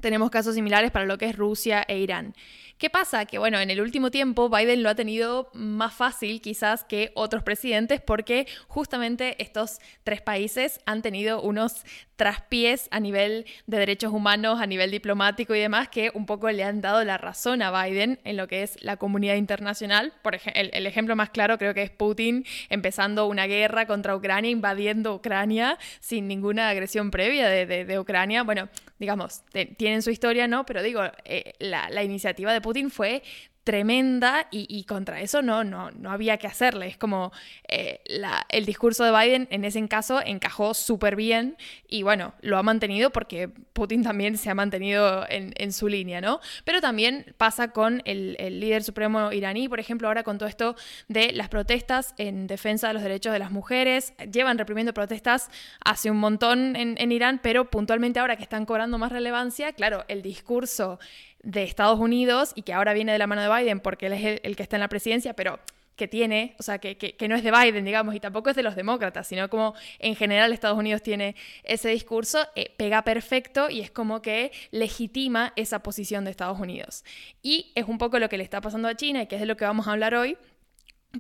tenemos 0.01 0.31
casos 0.31 0.55
similares 0.55 0.91
para 0.91 1.07
lo 1.07 1.19
que 1.19 1.27
es 1.27 1.37
Rusia 1.37 1.85
e 1.89 1.99
Irán. 1.99 2.35
¿Qué 2.79 2.91
pasa? 2.91 3.27
Que 3.27 3.39
bueno, 3.39 3.59
en 3.59 3.71
el 3.71 3.81
último 3.81 4.13
tiempo 4.13 4.49
Biden 4.49 4.85
lo 4.85 4.89
ha 4.89 4.95
tenido 4.95 5.51
más 5.53 5.93
fácil 5.93 6.41
quizás 6.41 6.85
que 6.85 7.11
otros 7.17 7.43
presidentes 7.43 8.01
porque 8.01 8.47
justamente 8.69 9.43
estos 9.43 9.81
tres 10.05 10.23
países 10.23 10.81
han 10.87 11.03
tenido 11.03 11.43
unos 11.43 11.83
traspiés 12.19 12.89
a 12.91 12.99
nivel 12.99 13.47
de 13.69 13.79
derechos 13.79 14.13
humanos, 14.13 14.61
a 14.61 14.67
nivel 14.67 14.91
diplomático 14.91 15.55
y 15.55 15.61
demás, 15.61 15.89
que 15.89 16.11
un 16.13 16.27
poco 16.27 16.51
le 16.51 16.65
han 16.65 16.81
dado 16.81 17.05
la 17.05 17.17
razón 17.17 17.63
a 17.63 17.71
Biden 17.71 18.19
en 18.25 18.37
lo 18.37 18.49
que 18.49 18.65
es 18.65 18.77
la 18.83 18.97
comunidad 18.97 19.37
internacional. 19.37 20.13
Por 20.23 20.35
ejemplo, 20.35 20.61
el, 20.73 20.87
ejemplo 20.87 21.15
más 21.15 21.31
claro 21.31 21.59
creo 21.59 21.75
que 21.75 21.83
es 21.85 21.91
Putin 21.91 22.45
empezando 22.71 23.27
una 23.27 23.47
guerra 23.47 23.87
contra 23.87 24.17
Ucrania, 24.17 24.51
invadiendo 24.51 25.15
Ucrania 25.15 25.79
sin 26.01 26.27
ninguna 26.27 26.69
agresión 26.69 27.13
previa 27.13 27.49
de, 27.49 27.99
Ucrania. 28.01 28.43
Bueno, 28.43 28.69
digamos, 28.99 29.45
tienen 29.77 30.03
su 30.03 30.11
historia, 30.11 30.49
¿no? 30.49 30.67
Pero 30.67 30.83
digo, 30.83 31.03
eh, 31.25 31.53
la, 31.61 31.89
la 31.89 32.03
iniciativa 32.03 32.53
de 32.53 32.61
Putin 32.61 32.91
fue 32.91 33.23
tremenda 33.69 34.49
y, 34.51 34.83
contra 34.85 35.21
eso 35.21 35.43
no, 35.43 35.63
no, 35.63 35.91
no 35.91 36.11
había 36.11 36.39
que 36.39 36.47
hacerle. 36.47 36.87
Es 36.87 36.97
como 36.97 37.33
eh, 37.69 38.01
el 38.49 38.65
discurso 38.65 39.05
de 39.05 39.11
Biden 39.11 39.47
en 39.51 39.63
ese 39.67 39.87
caso 39.89 40.23
encajó 40.25 40.73
súper 40.73 41.17
bien 41.17 41.59
y 41.87 42.03
bueno, 42.03 42.33
lo 42.41 42.57
ha 42.57 42.63
mantenido 42.63 43.11
porque 43.11 43.49
Putin 43.49 44.03
también 44.03 44.39
se 44.39 44.49
ha 44.49 44.55
mantenido 44.55 45.27
en, 45.29 45.73
su 45.75 45.87
línea, 45.87 46.23
¿no? 46.23 46.41
Pero 46.65 46.81
también 46.81 47.35
pasa 47.37 47.73
con 47.73 48.01
el, 48.07 48.39
líder 48.59 48.83
supremo 48.85 49.33
iraní, 49.33 49.69
por 49.69 49.81
ejemplo, 49.81 50.09
ahora 50.09 50.23
con 50.23 50.39
todo 50.39 50.49
esto 50.49 50.75
de 51.09 51.33
las 51.33 51.51
protestas 51.51 52.15
en 52.17 52.47
defensa 52.47 52.89
de 52.89 52.95
los 52.95 53.03
derechos 53.03 53.35
de 53.35 53.39
las 53.39 53.51
mujeres. 53.51 54.15
Llevan 54.33 54.57
reprimiendo 54.57 54.95
protestas 54.95 55.51
hace 55.85 56.11
un 56.11 56.17
montón 56.17 56.75
en, 56.75 56.97
en 56.97 57.13
Irán, 57.13 57.39
pero 57.43 57.69
puntualmente 57.69 58.19
ahora 58.19 58.37
que 58.37 58.45
están 58.45 58.65
cobrando 58.65 58.97
más 58.97 59.13
relevancia, 59.13 59.75
claro, 59.75 60.07
el 60.09 60.23
discurso 60.23 60.99
de 61.43 61.63
Estados 61.63 61.99
Unidos 61.99 62.53
y 62.55 62.63
que 62.63 62.73
ahora 62.73 62.93
viene 62.93 63.13
de 63.13 63.19
la 63.19 63.27
mano 63.27 63.43
de 63.43 63.49
Biden 63.49 63.81
porque 63.81 64.07
él 64.07 64.13
es 64.15 64.41
el, 64.43 64.57
que 64.57 64.63
está 64.63 64.77
en 64.77 64.81
la 64.81 64.89
presidencia, 64.89 65.35
pero 65.35 65.59
que 65.97 66.07
tiene, 66.07 66.55
o 66.59 66.63
sea, 66.63 66.79
que, 66.79 66.97
que, 66.97 67.29
no 67.29 67.35
es 67.35 67.43
de 67.43 67.51
Biden, 67.51 67.85
digamos, 67.85 68.15
y 68.15 68.21
tampoco 68.21 68.51
es 68.51 68.57
de 68.57 68.63
los 68.63 68.77
demócratas, 68.77 69.27
sino 69.27 69.51
como 69.51 69.75
en 69.99 70.15
general 70.15 70.53
Estados 70.53 70.79
Unidos 70.79 71.03
tiene 71.03 71.35
ese 71.65 71.89
discurso, 71.89 72.47
eh, 72.55 72.73
pega 72.77 73.03
perfecto 73.03 73.69
y 73.69 73.81
es 73.81 73.91
como 73.91 74.23
que 74.23 74.53
legitima 74.71 75.53
esa 75.57 75.81
posición 75.83 76.25
de 76.25 76.31
Estados 76.31 76.61
Unidos. 76.61 77.05
Y 77.43 77.73
es 77.75 77.87
un 77.89 77.99
poco 77.99 78.21
lo 78.21 78.29
que 78.29 78.39
le 78.39 78.45
está 78.45 78.61
pasando 78.61 78.87
a 78.87 78.95
China 78.95 79.23
y 79.23 79.27
que 79.27 79.35
es 79.35 79.41
de 79.41 79.47
lo 79.47 79.57
que 79.57 79.65
vamos 79.65 79.89
a 79.89 79.93
hablar 79.93 80.15
hoy, 80.15 80.39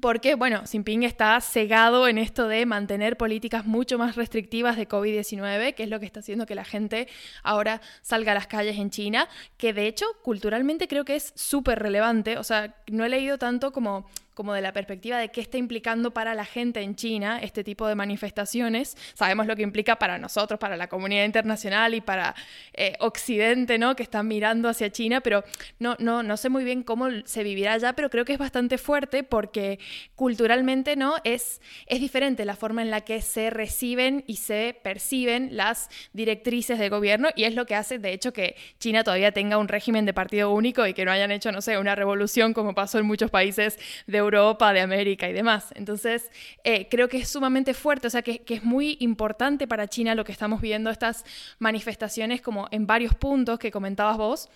porque, 0.00 0.35
bueno, 0.35 0.62
Jinping 0.70 1.02
está 1.02 1.40
cegado 1.40 2.08
en 2.08 2.19
esto 2.19 2.46
de 2.46 2.67
mantener 2.67 3.17
políticas 3.17 3.64
mucho 3.64 3.96
más 3.99 4.17
restrictivas 4.17 4.76
de 4.76 4.87
COVID-19, 4.87 5.75
que 5.75 5.82
es 5.82 5.88
lo 5.88 5.99
que 5.99 6.06
está 6.06 6.20
haciendo 6.20 6.44
que 6.44 6.55
la 6.55 6.64
gente 6.64 7.08
ahora 7.43 7.81
salga 8.02 8.32
a 8.32 8.35
las 8.35 8.46
calles 8.46 8.76
en 8.76 8.90
China, 8.90 9.29
que 9.56 9.73
de 9.73 9.87
hecho 9.87 10.05
culturalmente 10.23 10.88
creo 10.88 11.06
que 11.06 11.17
es 11.17 11.32
súper 11.35 11.79
relevante. 11.79 12.37
O 12.37 12.44
sea, 12.44 12.76
no 12.87 13.05
he 13.05 13.08
leído 13.08 13.38
tanto 13.38 13.73
como 13.73 14.06
como 14.38 14.55
de 14.55 14.61
la 14.61 14.73
perspectiva 14.73 15.19
de 15.19 15.31
qué 15.31 15.40
está 15.40 15.58
implicando 15.58 16.12
para 16.12 16.32
la 16.32 16.44
gente 16.44 16.81
en 16.81 16.94
China 16.94 17.40
este 17.43 17.64
tipo 17.64 17.88
de 17.88 17.96
manifestaciones. 17.96 18.96
Sabemos 19.14 19.49
lo 19.49 19.56
que 19.56 19.62
implica 19.62 19.96
para 19.96 20.17
nosotros, 20.17 20.61
para 20.61 20.76
la 20.76 20.88
comunidad 20.88 21.25
internacional 21.25 21.93
y 21.93 22.00
para 22.00 22.37
eh, 22.73 22.93
Occidente, 23.00 23.79
¿no? 23.79 23.96
Que 23.96 24.05
están 24.05 24.29
mirando 24.29 24.69
hacia 24.69 24.93
China, 24.93 25.23
pero 25.23 25.43
no, 25.81 25.96
no, 25.99 26.23
no 26.23 26.37
sé 26.37 26.50
muy 26.50 26.62
bien 26.62 26.85
cómo 26.85 27.08
se 27.25 27.43
vivirá 27.43 27.73
allá, 27.73 27.94
pero 27.94 28.11
creo 28.11 28.25
que 28.25 28.35
es 28.35 28.38
bastante 28.38 28.79
fuerte 28.79 29.25
porque 29.25 29.81
culturalmente, 30.14 30.94
¿no? 30.94 31.17
Es, 31.25 31.61
es 31.87 31.99
diferente 31.99 32.44
la 32.44 32.55
forma 32.55 32.82
en 32.82 32.93
la 32.93 33.00
que 33.00 33.23
se 33.23 33.50
reciben 33.50 34.23
y 34.29 34.37
se 34.37 34.79
perciben 34.85 35.56
las 35.56 35.90
directrices 36.12 36.79
de 36.79 36.88
gobierno 36.88 37.30
y 37.35 37.42
es 37.42 37.57
lo 37.57 37.66
que 37.66 37.75
hace, 37.75 37.99
de 37.99 38.12
hecho, 38.12 38.33
que 38.33 38.54
China 38.78 39.02
todavía 39.02 39.33
tenga 39.33 39.59
un 39.59 39.66
régimen 39.66 40.07
de 40.07 40.14
partido 40.14 40.52
único 40.52 40.87
y 40.87 40.95
que 40.95 41.04
no 41.04 41.11
hayan 41.11 41.33
hecho, 41.33 41.50
no 41.50 41.61
sé, 41.61 41.76
una 41.76 41.97
revolución 41.97 42.54
como 42.54 42.73
pasó 42.73 43.00
en 43.00 43.07
muchos 43.07 43.33
países 43.33 43.80
de 44.07 44.27
Europa, 44.28 44.73
de 44.73 44.80
América 44.80 45.28
y 45.28 45.32
demás. 45.32 45.73
Entonces, 45.75 46.30
eh, 46.64 46.88
creo 46.88 47.08
que 47.08 47.18
es 47.18 47.28
sumamente 47.28 47.75
fuerte, 47.75 48.06
o 48.06 48.11
sea, 48.11 48.23
que, 48.23 48.42
es 48.47 48.64
muy 48.64 48.97
importante 49.00 49.66
para 49.66 49.88
China 49.88 50.14
lo 50.14 50.25
que 50.25 50.32
estamos 50.32 50.61
viendo, 50.61 50.90
estas 50.90 51.25
manifestaciones 51.58 52.40
como 52.40 52.68
en 52.70 52.87
varios 52.87 53.14
puntos 53.14 53.58
que 53.58 53.70
comentabas 53.70 54.16
vos. 54.16 54.49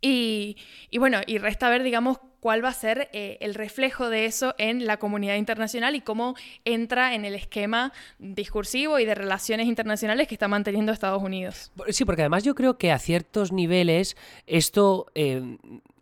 Y, 0.00 0.56
bueno, 0.98 1.20
y 1.26 1.38
resta 1.38 1.70
ver, 1.70 1.82
digamos, 1.82 2.18
cuál 2.40 2.62
va 2.62 2.68
a 2.68 2.74
ser 2.74 3.08
eh, 3.14 3.38
el 3.40 3.54
reflejo 3.54 4.10
de 4.10 4.26
eso 4.26 4.54
en 4.58 4.84
la 4.84 4.98
comunidad 4.98 5.36
internacional 5.36 5.94
y 5.94 6.02
cómo 6.02 6.34
entra 6.66 7.14
en 7.14 7.24
el 7.24 7.34
esquema 7.34 7.90
discursivo 8.18 8.98
y 8.98 9.06
de 9.06 9.14
relaciones 9.14 9.66
internacionales 9.66 10.28
que 10.28 10.34
está 10.34 10.46
manteniendo 10.46 10.92
Estados 10.92 11.22
Unidos. 11.22 11.72
Sí, 11.88 12.04
porque 12.04 12.20
además 12.20 12.44
yo 12.44 12.54
creo 12.54 12.76
que 12.76 12.92
a 12.92 12.98
ciertos 12.98 13.50
niveles 13.50 14.14
esto... 14.46 15.06
Eh, 15.14 15.56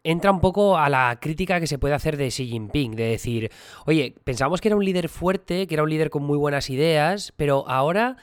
entra 0.04 0.30
un 0.30 0.40
poco 0.40 0.76
a 0.76 0.88
la 0.88 1.18
crítica 1.20 1.60
que 1.60 1.66
se 1.66 1.78
puede 1.78 1.94
hacer 1.94 2.16
de 2.16 2.28
Xi 2.28 2.46
Jinping, 2.46 2.96
de 2.96 3.04
decir, 3.04 3.50
oye, 3.86 4.14
pensamos 4.24 4.60
que 4.60 4.68
era 4.68 4.76
un 4.76 4.84
líder 4.84 5.08
fuerte, 5.08 5.66
que 5.66 5.74
era 5.74 5.82
un 5.82 5.90
líder 5.90 6.10
con 6.10 6.24
muy 6.24 6.38
buenas 6.38 6.70
ideas, 6.70 7.32
pero 7.36 7.68
ahora 7.68 8.16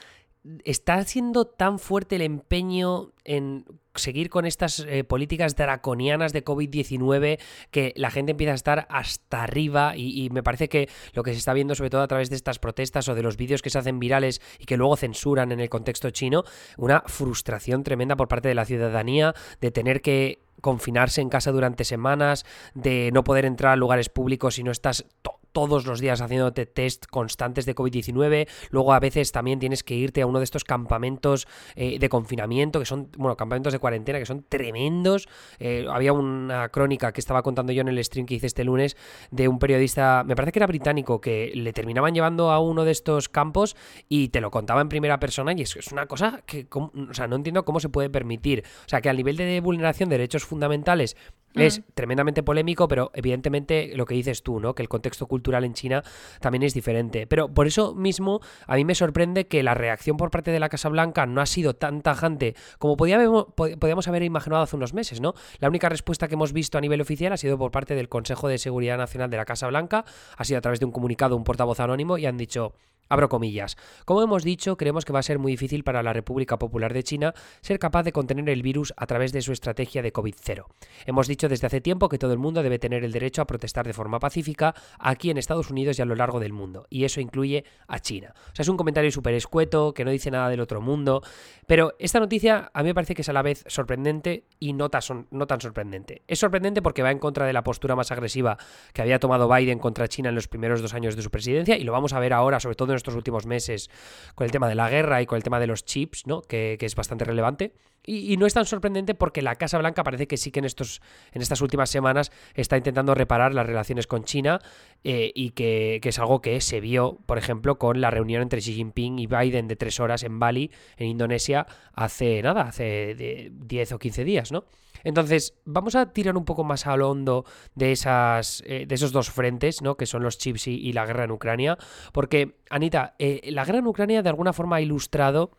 está 0.64 1.04
siendo 1.04 1.46
tan 1.46 1.80
fuerte 1.80 2.16
el 2.16 2.22
empeño 2.22 3.12
en 3.26 3.66
seguir 3.96 4.30
con 4.30 4.46
estas 4.46 4.80
eh, 4.88 5.04
políticas 5.04 5.56
draconianas 5.56 6.32
de 6.32 6.46
COVID-19 6.46 7.40
que 7.72 7.94
la 7.98 8.10
gente 8.10 8.32
empieza 8.32 8.54
a 8.54 8.56
estar 8.56 8.88
hasta 8.90 9.44
arriba 9.44 9.96
y, 9.98 10.30
me 10.30 10.42
parece 10.42 10.70
que 10.70 10.88
lo 11.14 11.24
que 11.24 11.34
se 11.34 11.40
está 11.40 11.54
viendo 11.54 11.76
sobre 11.76 11.90
todo 11.90 12.02
a 12.02 12.08
través 12.08 12.30
de 12.30 12.38
estas 12.38 12.60
protestas 12.60 13.10
o 13.10 13.16
de 13.16 13.24
los 13.24 13.36
vídeos 13.36 13.62
que 13.62 13.70
se 13.70 13.78
hacen 13.78 14.00
virales 14.00 14.42
y 14.58 14.66
que 14.66 14.78
luego 14.78 14.96
censuran 14.96 15.52
en 15.52 15.60
el 15.60 15.70
contexto 15.70 16.10
chino, 16.12 16.44
una 16.78 17.04
frustración 17.06 17.84
tremenda 17.84 18.16
por 18.16 18.30
parte 18.30 18.48
de 18.48 18.56
la 18.56 18.66
ciudadanía 18.66 19.34
de 19.60 19.72
tener 19.72 20.02
que 20.02 20.40
confinarse 20.62 21.22
en 21.22 21.30
casa 21.30 21.51
durante 21.51 21.84
semanas, 21.84 22.46
de 22.74 23.12
no 23.13 23.24
poder 23.24 23.46
entrar 23.46 23.74
a 23.74 23.75
lugares 23.75 24.10
públicos 24.10 24.56
si 24.56 24.63
no 24.63 24.72
estás 24.72 25.06
todos 25.51 25.86
los 25.86 26.00
días 26.00 26.22
haciéndote 26.22 26.65
test 26.65 27.06
constantes 27.08 27.65
de 27.65 27.75
COVID-19. 27.75 28.48
Luego 28.72 28.94
a 28.94 29.00
veces 29.00 29.32
también 29.32 29.60
tienes 29.60 29.84
que 29.84 29.96
irte 29.96 30.22
a 30.22 30.27
uno 30.27 30.39
de 30.39 30.44
estos 30.44 30.63
campamentos 30.63 31.48
eh, 31.75 32.00
de 32.00 32.10
confinamiento, 32.10 32.79
que 32.79 32.86
son, 32.86 33.10
bueno, 33.18 33.36
campamentos 33.36 33.74
de 33.74 33.79
cuarentena, 33.79 34.20
que 34.20 34.25
son 34.25 34.46
tremendos. 34.48 35.27
Eh, 35.60 35.86
había 35.89 36.13
una 36.13 36.70
crónica 36.70 37.12
que 37.12 37.22
estaba 37.22 37.44
contando 37.44 37.74
yo 37.74 37.82
en 37.82 37.88
el 37.88 38.03
stream 38.03 38.25
que 38.25 38.36
hice 38.36 38.48
este 38.48 38.63
lunes 38.63 38.98
de 39.32 39.48
un 39.48 39.60
periodista, 39.60 40.24
me 40.25 40.36
parece 40.36 40.51
que 40.51 40.60
era 40.60 40.68
británico, 40.68 41.22
que 41.22 41.51
le 41.53 41.74
terminaban 41.74 42.13
llevando 42.13 42.51
a 42.51 42.60
uno 42.60 42.86
de 42.86 42.91
estos 42.91 43.29
campos 43.29 43.75
y 44.08 44.29
te 44.29 44.41
lo 44.41 44.51
contaba 44.51 44.82
en 44.82 44.89
primera 44.89 45.20
persona 45.20 45.53
y 45.53 45.62
es, 45.62 45.75
es 45.75 45.91
una 45.91 46.06
cosa 46.06 46.41
que, 46.46 46.68
o 46.72 47.13
sea, 47.13 47.27
no 47.27 47.36
entiendo 47.36 47.65
cómo 47.65 47.79
se 47.79 47.89
puede 47.89 48.10
permitir. 48.10 48.63
O 48.86 48.89
sea, 48.89 49.01
que 49.01 49.10
al 49.10 49.18
nivel 49.18 49.38
de 49.38 49.60
vulneración 49.62 50.10
de 50.10 50.18
derechos 50.18 50.44
fundamentales 50.44 51.15
es 51.56 51.82
tremendamente 51.94 52.44
polémico, 52.44 52.88
pero 52.88 53.12
evidentemente 53.13 53.91
lo 53.96 54.06
que 54.06 54.15
dices 54.15 54.44
tú, 54.44 54.60
¿no? 54.60 54.75
Que 54.75 54.84
el 54.84 54.89
contexto 54.89 55.25
cultural 55.27 55.63
en 55.63 55.74
China 55.74 56.03
también 56.39 56.63
es 56.63 56.74
diferente. 56.74 57.27
Pero 57.27 57.53
por 57.53 57.68
eso 57.68 57.96
mismo 57.96 58.39
a 58.68 58.75
mí 58.75 58.86
me 58.86 58.96
sorprende 58.96 59.48
que 59.48 59.63
la 59.63 59.74
reacción 59.74 60.18
por 60.18 60.32
parte 60.32 60.51
de 60.51 60.60
la 60.60 60.70
Casa 60.70 60.89
Blanca 60.89 61.25
no 61.25 61.41
ha 61.41 61.46
sido 61.46 61.75
tan 61.75 62.01
tajante 62.01 62.56
como 62.77 62.98
podíamos 62.98 64.08
haber 64.08 64.24
imaginado 64.24 64.63
hace 64.63 64.75
unos 64.75 64.94
meses, 64.94 65.22
¿no? 65.22 65.34
La 65.60 65.68
única 65.68 65.89
respuesta 65.89 66.27
que 66.27 66.36
hemos 66.36 66.53
visto 66.53 66.77
a 66.77 66.82
nivel 66.82 67.01
oficial 67.01 67.34
ha 67.34 67.38
sido 67.38 67.58
por 67.58 67.72
parte 67.72 67.96
del 67.96 68.10
Consejo 68.10 68.48
de 68.48 68.58
Seguridad 68.58 68.98
Nacional 68.98 69.29
de 69.29 69.38
la 69.38 69.46
Casa 69.46 69.68
Blanca, 69.68 70.06
ha 70.38 70.44
sido 70.44 70.60
a 70.60 70.62
través 70.62 70.79
de 70.79 70.86
un 70.86 70.91
comunicado, 70.91 71.36
un 71.36 71.44
portavoz 71.44 71.79
anónimo, 71.79 72.18
y 72.18 72.25
han 72.25 72.38
dicho, 72.38 72.74
Abro 73.10 73.28
comillas. 73.28 73.75
Como 74.06 74.22
hemos 74.22 74.44
dicho, 74.44 74.78
creemos 74.78 75.04
que 75.04 75.13
va 75.13 75.20
a 75.20 75.24
ser 75.24 75.39
muy 75.39 75.54
difícil 75.54 75.84
para 75.84 76.04
la 76.04 76.13
República 76.13 76.60
Popular 76.60 76.94
de 76.94 77.01
China 77.01 77.34
ser 77.62 77.80
capaz 77.80 78.04
de 78.04 78.12
contener 78.12 78.48
el 78.50 78.62
virus 78.62 78.94
a 78.98 79.08
través 79.08 79.32
de 79.34 79.42
su 79.42 79.51
estrategia 79.51 80.04
de 80.04 80.13
COVID-0. 80.13 80.66
Hemos 81.08 81.28
dicho 81.28 81.50
desde 81.50 81.66
hace 81.66 81.82
tiempo 81.82 82.08
que 82.08 82.20
todo 82.20 82.34
el 82.34 82.38
mundo 82.38 82.62
debe 82.62 82.78
tener 82.78 83.04
el 83.04 83.12
derecho 83.12 83.42
a 83.42 83.48
protestar 83.48 83.88
de 83.88 83.94
forma 83.94 84.20
pacífica 84.20 84.75
aquí 85.00 85.32
en 85.32 85.39
Estados 85.39 85.72
Unidos 85.72 85.98
y 85.98 86.04
a 86.04 86.06
lo 86.06 86.13
largo 86.13 86.39
del 86.39 86.54
mundo, 86.54 86.86
y 86.92 87.04
eso 87.04 87.20
incluye 87.20 87.66
a 87.88 88.00
China. 88.00 88.34
O 88.51 88.56
sea, 88.56 88.62
es 88.62 88.70
un 88.70 88.78
comentario 88.78 89.12
súper 89.12 89.34
escueto, 89.34 89.94
que 89.96 90.06
no 90.06 90.12
dice 90.12 90.30
nada 90.30 90.48
del 90.50 90.60
otro 90.60 90.80
mundo, 90.80 91.24
pero 91.66 91.96
esta 91.98 92.20
noticia 92.20 92.70
a 92.74 92.84
mí 92.84 92.89
me 92.89 92.94
parece 92.94 93.16
que 93.16 93.24
es 93.24 93.30
a 93.30 93.34
la 93.34 93.42
vez 93.42 93.63
sorprendente 93.68 94.46
y 94.60 94.74
no 94.74 94.89
tan, 94.89 95.01
sorprendente. 95.01 96.22
Es 96.28 96.38
sorprendente 96.38 96.84
porque 96.84 97.01
va 97.01 97.10
en 97.10 97.18
contra 97.18 97.48
de 97.48 97.54
la 97.54 97.63
postura 97.63 97.96
más 97.96 98.12
agresiva 98.12 98.58
que 98.94 99.01
había 99.01 99.18
tomado 99.18 99.50
Biden 99.50 99.80
contra 99.80 100.08
China 100.08 100.30
en 100.30 100.36
los 100.36 100.48
primeros 100.48 100.84
dos 100.84 100.94
años 100.94 101.16
de 101.16 101.24
su 101.24 101.32
presidencia, 101.32 101.75
y 101.75 101.84
lo 101.84 101.92
vamos 101.92 102.13
a 102.13 102.20
ver 102.20 102.34
ahora, 102.34 102.60
sobre 102.60 102.75
todo 102.75 102.92
en 102.92 102.99
estos 103.00 103.15
últimos 103.15 103.46
meses 103.46 103.89
con 104.36 104.46
el 104.46 104.51
tema 104.51 104.68
de 104.68 104.75
la 104.75 104.89
guerra 104.89 105.22
y 105.22 105.25
con 105.25 105.38
el 105.38 105.44
tema 105.44 105.60
de 105.60 105.68
los 105.68 105.86
chips, 105.86 106.27
¿no? 106.27 106.41
Que, 106.41 106.77
es 106.79 106.96
bastante 106.96 107.25
relevante. 107.25 107.74
Y, 108.06 108.38
no 108.38 108.46
es 108.46 108.53
tan 108.53 108.65
sorprendente 108.65 109.13
porque 109.13 109.41
la 109.41 109.56
Casa 109.56 109.77
Blanca 109.77 110.03
parece 110.03 110.27
que 110.27 110.38
sí 110.38 110.51
que 110.51 110.60
en, 110.60 110.65
estos, 110.65 111.01
en 111.34 111.41
estas 111.41 111.62
últimas 111.62 111.89
semanas 111.89 112.32
está 112.56 112.77
intentando 112.77 113.13
reparar 113.13 113.53
las 113.53 113.65
relaciones 113.65 114.08
con 114.08 114.24
China 114.24 114.60
eh, 115.03 115.32
y 115.36 115.51
que, 115.51 116.00
es 116.01 116.20
algo 116.20 116.41
que 116.41 116.62
se 116.62 116.79
vio, 116.79 117.20
por 117.25 117.38
ejemplo, 117.38 117.77
con 117.77 118.01
la 118.01 118.10
reunión 118.10 118.41
entre 118.41 118.62
Xi 118.62 118.74
Jinping 118.74 119.20
y 119.20 119.27
Biden 119.27 119.68
de 119.68 119.75
tres 119.75 120.00
horas 120.00 120.24
en 120.24 120.39
Bali, 120.39 120.72
en 120.98 121.08
Indonesia, 121.08 121.68
hace 121.94 122.41
nada, 122.41 122.63
hace 122.63 123.51
10 123.51 123.91
o 123.91 124.00
15 124.00 124.24
días, 124.24 124.51
¿no? 124.51 124.65
Entonces, 125.03 125.56
vamos 125.65 125.96
a 125.96 126.12
tirar 126.13 126.38
un 126.38 126.46
poco 126.46 126.63
más 126.63 126.88
al 126.88 127.01
hondo 127.01 127.46
de, 127.75 127.91
esas, 127.91 128.63
eh, 128.65 128.86
de 128.88 128.96
esos 128.96 129.12
dos 129.12 129.29
frentes, 129.29 129.82
¿no? 129.82 129.96
Que 129.96 130.06
son 130.06 130.24
los 130.24 130.38
chips 130.38 130.68
y, 130.68 130.94
la 130.94 131.06
guerra 131.06 131.25
en 131.25 131.32
Ucrania. 131.32 131.77
Porque, 132.12 132.58
Anita, 132.70 133.15
eh, 133.20 133.41
la 133.51 133.65
guerra 133.65 133.79
en 133.79 133.88
Ucrania 133.88 134.22
de 134.22 134.29
alguna 134.29 134.53
forma 134.53 134.77
ha 134.77 134.82
ilustrado 134.82 135.51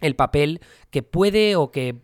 el 0.00 0.16
papel 0.16 0.60
que 0.90 1.02
puede 1.02 1.56
o 1.56 1.70
que 1.70 1.96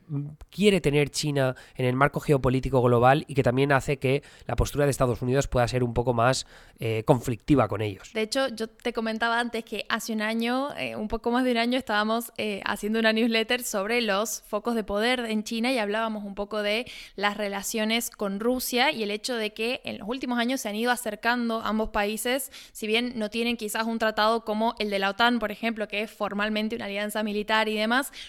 quiere 0.51 0.81
tener 0.81 1.11
China 1.11 1.57
en 1.77 1.87
el 1.87 1.97
marco 1.97 2.21
geopolítico 2.21 2.83
global 2.83 3.25
y 3.29 3.35
que 3.35 3.43
también 3.43 3.73
hace 3.73 3.99
que 3.99 4.23
la 4.47 4.57
postura 4.57 4.85
de 4.85 4.91
Estados 4.91 5.23
Unidos 5.23 5.49
pueda 5.49 5.67
ser 5.69 5.83
un 5.83 5.95
poco 5.95 6.13
más 6.13 6.47
eh, 6.81 7.03
conflictiva 7.05 7.69
con 7.69 7.81
ellos. 7.81 8.13
De 8.13 8.23
hecho, 8.23 8.49
yo 8.49 8.69
te 8.69 8.93
comentaba 8.93 9.41
antes 9.41 9.65
que 9.65 9.87
hace 9.89 10.13
un 10.13 10.23
año, 10.23 10.75
eh, 10.77 10.97
un 10.97 11.09
poco 11.09 11.31
más 11.31 11.45
de 11.45 11.53
un 11.53 11.59
año, 11.59 11.79
estábamos 11.79 12.33
eh, 12.37 12.61
haciendo 12.65 12.99
una 12.99 13.13
newsletter 13.13 13.63
sobre 13.63 14.01
los 14.01 14.43
focos 14.43 14.75
de 14.75 14.85
poder 14.85 15.21
en 15.21 15.45
China 15.45 15.73
y 15.73 15.79
hablábamos 15.79 16.25
un 16.25 16.35
poco 16.35 16.63
de 16.63 16.87
las 17.17 17.37
relaciones 17.37 18.11
con 18.11 18.41
Rusia 18.41 18.93
y 18.93 19.03
el 19.03 19.11
hecho 19.11 19.37
de 19.37 19.53
que 19.53 19.81
en 19.85 19.99
los 19.99 20.09
últimos 20.09 20.39
años 20.39 20.61
se 20.61 20.69
han 20.69 20.77
ido 20.77 20.91
acercando 20.91 21.63
ambos 21.63 21.91
países, 21.91 22.51
si 22.73 22.87
bien 22.87 23.13
no 23.17 23.31
tienen 23.31 23.57
quizás 23.57 23.87
un 23.87 23.99
tratado 23.99 24.45
como 24.45 24.75
el 24.79 24.91
de 24.91 24.99
la 24.99 25.11
OTAN, 25.11 25.39
por 25.39 25.51
ejemplo, 25.51 25.89
que 25.89 26.03
es 26.03 26.11
formalmente 26.11 26.77
una 26.77 26.87
alianza 26.87 27.23
militar 27.23 27.69
y 27.69 27.75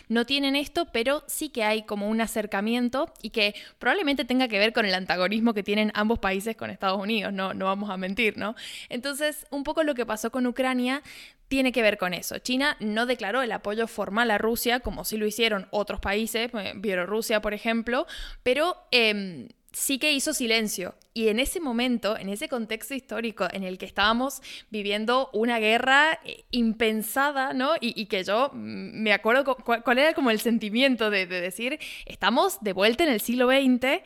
no 0.10 0.26
tienen 0.26 0.56
esto, 0.56 0.88
pero 0.92 1.24
sí 1.28 1.50
que 1.50 1.64
hay 1.64 1.84
como 1.84 2.10
un 2.10 2.22
acercamiento 2.22 3.12
y 3.22 3.30
que 3.30 3.56
probablemente 3.80 4.26
tenga 4.26 4.48
que 4.48 4.60
ver 4.60 4.74
con 4.74 4.86
el 4.86 4.94
antagonismo 4.94 5.54
que 5.54 5.64
tienen 5.64 5.92
ambos 5.94 6.20
países 6.20 6.56
con 6.56 6.70
Estados 6.70 7.02
Unidos, 7.02 7.34
no, 7.34 7.54
no 7.54 7.66
vamos 7.66 7.90
a 7.90 7.98
mentir, 7.98 8.38
¿no? 8.38 8.56
Entonces, 8.90 9.46
un 9.52 9.64
poco 9.64 9.84
lo 9.84 9.96
que 9.96 10.06
pasó 10.06 10.32
con 10.32 10.46
Ucrania 10.48 11.02
tiene 11.48 11.72
que 11.72 11.82
ver 11.82 11.98
con 11.98 12.14
eso. 12.14 12.40
China 12.40 12.76
no 12.80 13.06
declaró 13.06 13.42
el 13.42 13.52
apoyo 13.52 13.88
formal 13.88 14.32
a 14.32 14.38
Rusia, 14.38 14.80
como 14.80 15.06
sí 15.06 15.18
lo 15.18 15.28
hicieron 15.28 15.68
otros 15.72 16.00
países, 16.00 16.50
eh, 16.54 16.74
Bielorrusia, 16.76 17.42
por 17.42 17.54
ejemplo, 17.54 18.08
pero... 18.44 18.78
Em, 18.92 19.48
sí 19.76 20.00
que 20.00 20.14
hizo 20.14 20.34
silencio. 20.34 20.96
Y 21.14 21.28
en 21.28 21.40
ese 21.40 21.60
momento, 21.60 22.18
en 22.18 22.30
ese 22.30 22.48
contexto 22.48 22.94
histórico 22.94 23.48
en 23.52 23.64
el 23.64 23.78
que 23.78 23.86
estábamos 23.86 24.42
viviendo 24.70 25.30
una 25.34 25.60
guerra 25.60 26.20
eh, 26.24 26.46
impensada, 26.52 27.54
¿no? 27.54 27.74
Y, 27.80 28.06
que 28.06 28.24
yo 28.24 28.52
me 28.54 29.14
acuerdo 29.14 29.44
cuál, 29.44 29.98
era 29.98 30.14
como 30.14 30.32
el 30.32 30.40
sentimiento 30.40 31.10
de, 31.10 31.26
decir, 31.26 31.80
estamos 32.06 32.58
de 32.62 32.74
vuelta 32.74 33.04
en 33.04 33.10
el 33.10 33.20
siglo 33.20 33.48
XX. 33.50 34.02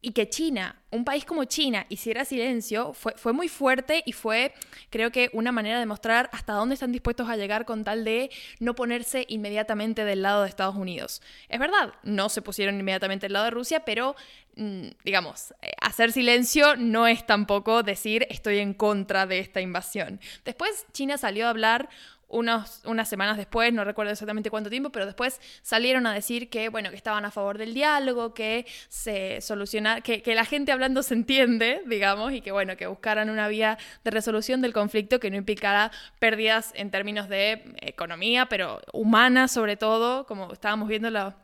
Y 0.00 0.12
que 0.12 0.28
China, 0.28 0.80
un 0.90 1.04
país 1.04 1.24
como 1.24 1.44
China, 1.44 1.84
hiciera 1.88 2.24
silencio, 2.24 2.92
fue, 2.92 3.14
fue, 3.16 3.32
muy 3.32 3.48
fuerte 3.48 4.02
y 4.06 4.12
fue, 4.12 4.54
creo 4.90 5.10
que, 5.10 5.28
una 5.32 5.50
manera 5.50 5.80
de 5.80 5.86
mostrar 5.86 6.30
hasta 6.32 6.52
dónde 6.52 6.74
están 6.74 6.92
dispuestos 6.92 7.28
a 7.28 7.36
llegar 7.36 7.64
con 7.64 7.82
tal 7.82 8.04
de 8.04 8.30
no 8.60 8.74
ponerse 8.74 9.24
inmediatamente 9.28 10.04
del 10.04 10.22
lado 10.22 10.42
de 10.42 10.48
Estados 10.48 10.76
Unidos. 10.76 11.20
Es 11.48 11.58
verdad, 11.58 11.94
no 12.04 12.28
se 12.28 12.42
pusieron 12.42 12.78
inmediatamente 12.78 13.26
del 13.26 13.32
lado 13.32 13.46
de 13.46 13.50
Rusia, 13.50 13.84
pero, 13.84 14.14
mm, 14.56 14.88
digamos, 15.04 15.52
eh, 15.62 15.72
hacer 15.80 16.12
silencio 16.12 16.76
no 16.76 17.08
es 17.08 17.26
tampoco 17.26 17.82
decir 17.82 18.24
estoy 18.30 18.58
en 18.58 18.74
contra 18.74 19.26
de 19.26 19.40
esta 19.40 19.60
invasión. 19.60 20.20
Después 20.44 20.86
China 20.92 21.18
salió 21.18 21.46
a 21.46 21.50
hablar 21.50 21.88
unas 22.28 23.08
semanas 23.08 23.36
después, 23.36 23.72
no 23.72 23.84
recuerdo 23.84 24.12
exactamente 24.12 24.50
cuánto 24.50 24.68
tiempo, 24.70 24.90
pero 24.90 25.06
después 25.06 25.40
salieron 25.62 26.06
a 26.06 26.12
decir 26.12 26.50
que, 26.50 26.68
bueno, 26.68 26.90
que 26.90 26.96
estaban 26.96 27.24
a 27.24 27.30
favor 27.30 27.56
del 27.58 27.74
diálogo, 27.74 28.34
que 28.34 28.66
se 28.88 29.40
soluciona, 29.40 30.02
que, 30.02 30.22
que, 30.22 30.34
la 30.34 30.44
gente 30.44 30.72
hablando 30.72 31.02
se 31.02 31.14
entiende, 31.14 31.82
digamos, 31.86 32.32
y 32.32 32.40
que, 32.40 32.52
bueno, 32.52 32.76
que 32.76 32.86
buscaran 32.86 33.30
una 33.30 33.48
vía 33.48 33.78
de 34.04 34.10
resolución 34.10 34.60
del 34.60 34.72
conflicto 34.72 35.20
que 35.20 35.30
no 35.30 35.36
implicara 35.36 35.90
pérdidas 36.18 36.72
en 36.74 36.90
términos 36.90 37.28
de 37.28 37.74
economía, 37.80 38.46
pero 38.46 38.80
humana 38.92 39.48
sobre 39.48 39.76
todo, 39.76 40.26
como 40.26 40.52
estábamos 40.52 40.88
viendo 40.88 41.10
la 41.10 41.36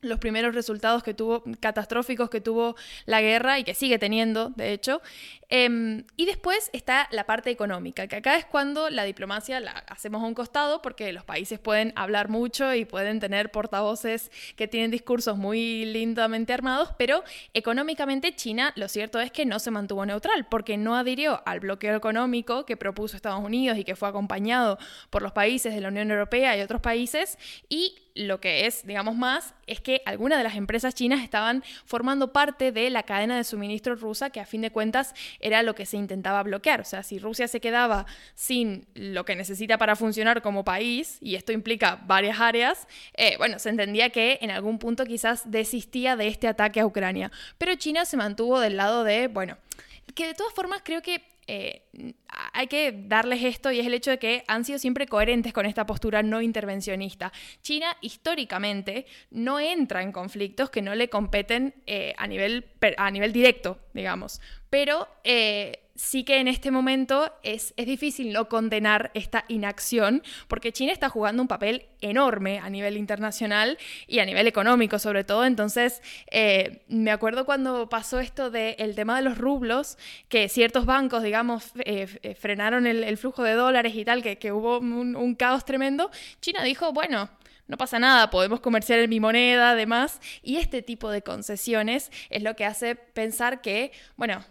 los 0.00 0.18
primeros 0.18 0.54
resultados 0.54 1.02
que 1.02 1.14
tuvo, 1.14 1.42
catastróficos 1.60 2.30
que 2.30 2.40
tuvo 2.40 2.76
la 3.06 3.20
guerra 3.20 3.58
y 3.58 3.64
que 3.64 3.74
sigue 3.74 3.98
teniendo, 3.98 4.50
de 4.50 4.72
hecho. 4.72 5.00
Em, 5.48 6.04
y 6.16 6.26
después 6.26 6.70
está 6.72 7.08
la 7.12 7.24
parte 7.24 7.50
económica, 7.50 8.08
que 8.08 8.16
acá 8.16 8.36
es 8.36 8.44
cuando 8.44 8.90
la 8.90 9.04
diplomacia 9.04 9.60
la 9.60 9.70
hacemos 9.88 10.22
a 10.22 10.26
un 10.26 10.34
costado 10.34 10.82
porque 10.82 11.12
los 11.12 11.24
países 11.24 11.60
pueden 11.60 11.92
hablar 11.94 12.28
mucho 12.28 12.74
y 12.74 12.84
pueden 12.84 13.20
tener 13.20 13.52
portavoces 13.52 14.32
que 14.56 14.66
tienen 14.66 14.90
discursos 14.90 15.36
muy 15.36 15.84
lindamente 15.84 16.52
armados, 16.52 16.90
pero 16.98 17.22
económicamente 17.54 18.34
China 18.34 18.72
lo 18.74 18.88
cierto 18.88 19.20
es 19.20 19.30
que 19.30 19.46
no 19.46 19.60
se 19.60 19.70
mantuvo 19.70 20.04
neutral 20.04 20.46
porque 20.48 20.76
no 20.76 20.96
adhirió 20.96 21.42
al 21.46 21.60
bloqueo 21.60 21.96
económico 21.96 22.66
que 22.66 22.76
propuso 22.76 23.14
Estados 23.14 23.44
Unidos 23.44 23.78
y 23.78 23.84
que 23.84 23.94
fue 23.94 24.08
acompañado 24.08 24.78
por 25.10 25.22
los 25.22 25.32
países 25.32 25.74
de 25.74 25.80
la 25.80 25.88
Unión 25.88 26.10
Europea 26.10 26.56
y 26.56 26.60
otros 26.60 26.80
países 26.80 27.38
y 27.68 27.98
lo 28.16 28.40
que 28.40 28.66
es, 28.66 28.86
digamos 28.86 29.14
más, 29.14 29.54
es 29.66 29.80
que 29.86 30.02
algunas 30.04 30.38
de 30.38 30.42
las 30.42 30.56
empresas 30.56 30.96
chinas 30.96 31.22
estaban 31.22 31.62
formando 31.84 32.32
parte 32.32 32.72
de 32.72 32.90
la 32.90 33.04
cadena 33.04 33.36
de 33.36 33.44
suministro 33.44 33.94
rusa 33.94 34.30
que 34.30 34.40
a 34.40 34.44
fin 34.44 34.62
de 34.62 34.72
cuentas 34.72 35.14
era 35.38 35.62
lo 35.62 35.76
que 35.76 35.86
se 35.86 35.96
intentaba 35.96 36.42
bloquear. 36.42 36.80
O 36.80 36.84
sea, 36.84 37.04
si 37.04 37.20
Rusia 37.20 37.46
se 37.46 37.60
quedaba 37.60 38.04
sin 38.34 38.88
lo 38.94 39.24
que 39.24 39.36
necesita 39.36 39.78
para 39.78 39.94
funcionar 39.94 40.42
como 40.42 40.64
país, 40.64 41.18
y 41.20 41.36
esto 41.36 41.52
implica 41.52 42.00
varias 42.04 42.40
áreas, 42.40 42.88
eh, 43.14 43.36
bueno, 43.38 43.60
se 43.60 43.68
entendía 43.68 44.10
que 44.10 44.40
en 44.42 44.50
algún 44.50 44.80
punto 44.80 45.04
quizás 45.06 45.48
desistía 45.48 46.16
de 46.16 46.26
este 46.26 46.48
ataque 46.48 46.80
a 46.80 46.86
Ucrania. 46.86 47.30
Pero 47.56 47.76
China 47.76 48.04
se 48.06 48.16
mantuvo 48.16 48.58
del 48.58 48.76
lado 48.76 49.04
de, 49.04 49.28
bueno, 49.28 49.56
que 50.16 50.26
de 50.26 50.34
todas 50.34 50.52
formas 50.52 50.80
creo 50.82 51.00
que 51.00 51.22
eh, 51.48 51.82
hay 52.52 52.66
que 52.66 52.92
darles 52.92 53.44
esto 53.44 53.70
y 53.70 53.80
es 53.80 53.86
el 53.86 53.94
hecho 53.94 54.10
de 54.10 54.18
que 54.18 54.44
han 54.48 54.64
sido 54.64 54.78
siempre 54.78 55.06
coherentes 55.06 55.52
con 55.52 55.66
esta 55.66 55.86
postura 55.86 56.22
no 56.22 56.42
intervencionista. 56.42 57.32
China 57.62 57.96
históricamente 58.00 59.06
no 59.30 59.60
entra 59.60 60.02
en 60.02 60.12
conflictos 60.12 60.70
que 60.70 60.82
no 60.82 60.94
le 60.94 61.08
competen 61.08 61.74
eh, 61.86 62.14
a, 62.18 62.26
nivel, 62.26 62.66
a 62.96 63.10
nivel 63.10 63.32
directo, 63.32 63.78
digamos. 63.94 64.40
Pero 64.70 65.08
eh, 65.24 65.86
sí 65.96 66.24
que 66.24 66.38
en 66.38 66.48
este 66.48 66.70
momento 66.70 67.32
es, 67.42 67.74
es, 67.76 67.86
difícil 67.86 68.32
no 68.32 68.48
condenar 68.48 69.10
esta 69.14 69.44
inacción, 69.48 70.22
porque 70.48 70.72
China 70.72 70.92
está 70.92 71.08
jugando 71.08 71.42
un 71.42 71.48
papel 71.48 71.86
enorme 72.00 72.58
a 72.58 72.70
nivel 72.70 72.96
internacional 72.96 73.78
y 74.06 74.18
a 74.20 74.24
nivel 74.24 74.46
económico 74.46 74.98
sobre 74.98 75.24
todo. 75.24 75.44
Entonces, 75.44 76.02
eh, 76.30 76.84
me 76.88 77.10
acuerdo 77.10 77.44
cuando 77.44 77.88
pasó 77.88 78.20
esto 78.20 78.50
del 78.50 78.94
tema 78.94 79.16
de 79.16 79.22
los 79.22 79.38
rublos, 79.38 79.98
que 80.28 80.48
ciertos 80.48 80.86
bancos, 80.86 81.22
digamos, 81.22 81.72
eh, 81.84 82.36
frenaron 82.38 82.86
el, 82.86 83.16
flujo 83.16 83.42
de 83.42 83.54
dólares 83.54 83.94
y 83.94 84.04
tal, 84.04 84.22
que, 84.22 84.52
hubo 84.52 84.78
un, 84.78 85.34
caos 85.34 85.64
tremendo, 85.64 86.10
China 86.40 86.62
dijo, 86.62 86.92
bueno, 86.92 87.30
no 87.66 87.76
pasa 87.76 87.98
nada, 87.98 88.30
podemos 88.30 88.60
comerciar 88.60 89.00
en 89.00 89.10
mi 89.10 89.20
moneda, 89.20 89.70
además, 89.70 90.20
y 90.42 90.56
este 90.56 90.82
tipo 90.82 91.10
de 91.10 91.22
concesiones 91.22 92.12
es 92.30 92.42
lo 92.42 92.54
que 92.54 92.64
hace 92.64 92.94
pensar 92.94 93.60
que, 93.60 93.92
bueno, 94.16 94.44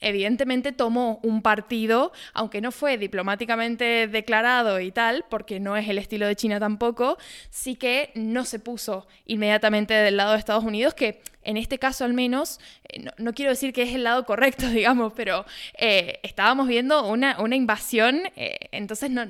evidentemente 0.00 0.72
tomó 0.72 1.20
un 1.22 1.42
partido, 1.42 2.12
aunque 2.32 2.60
no 2.60 2.72
fue 2.72 2.98
diplomáticamente 2.98 4.08
declarado 4.08 4.80
y 4.80 4.92
tal, 4.92 5.24
porque 5.28 5.60
no 5.60 5.76
es 5.76 5.88
el 5.88 5.98
estilo 5.98 6.26
de 6.26 6.36
China 6.36 6.58
tampoco, 6.58 7.18
sí 7.50 7.76
que 7.76 8.10
no 8.14 8.44
se 8.44 8.58
puso 8.58 9.06
inmediatamente 9.26 9.94
del 9.94 10.16
lado 10.16 10.32
de 10.32 10.38
Estados 10.38 10.64
Unidos, 10.64 10.94
que 10.94 11.20
en 11.42 11.56
este 11.56 11.78
caso 11.78 12.04
al 12.04 12.12
menos, 12.12 12.60
eh, 12.88 13.04
no, 13.18 13.32
quiero 13.32 13.50
decir 13.50 13.72
que 13.72 13.82
es 13.82 13.94
el 13.94 14.04
lado 14.04 14.24
correcto, 14.24 14.68
digamos, 14.70 15.12
pero 15.14 15.44
eh, 15.78 16.18
estábamos 16.22 16.68
viendo 16.68 17.06
una, 17.06 17.36
invasión, 17.54 18.22
eh, 18.36 18.68
entonces 18.72 19.10
no, 19.10 19.22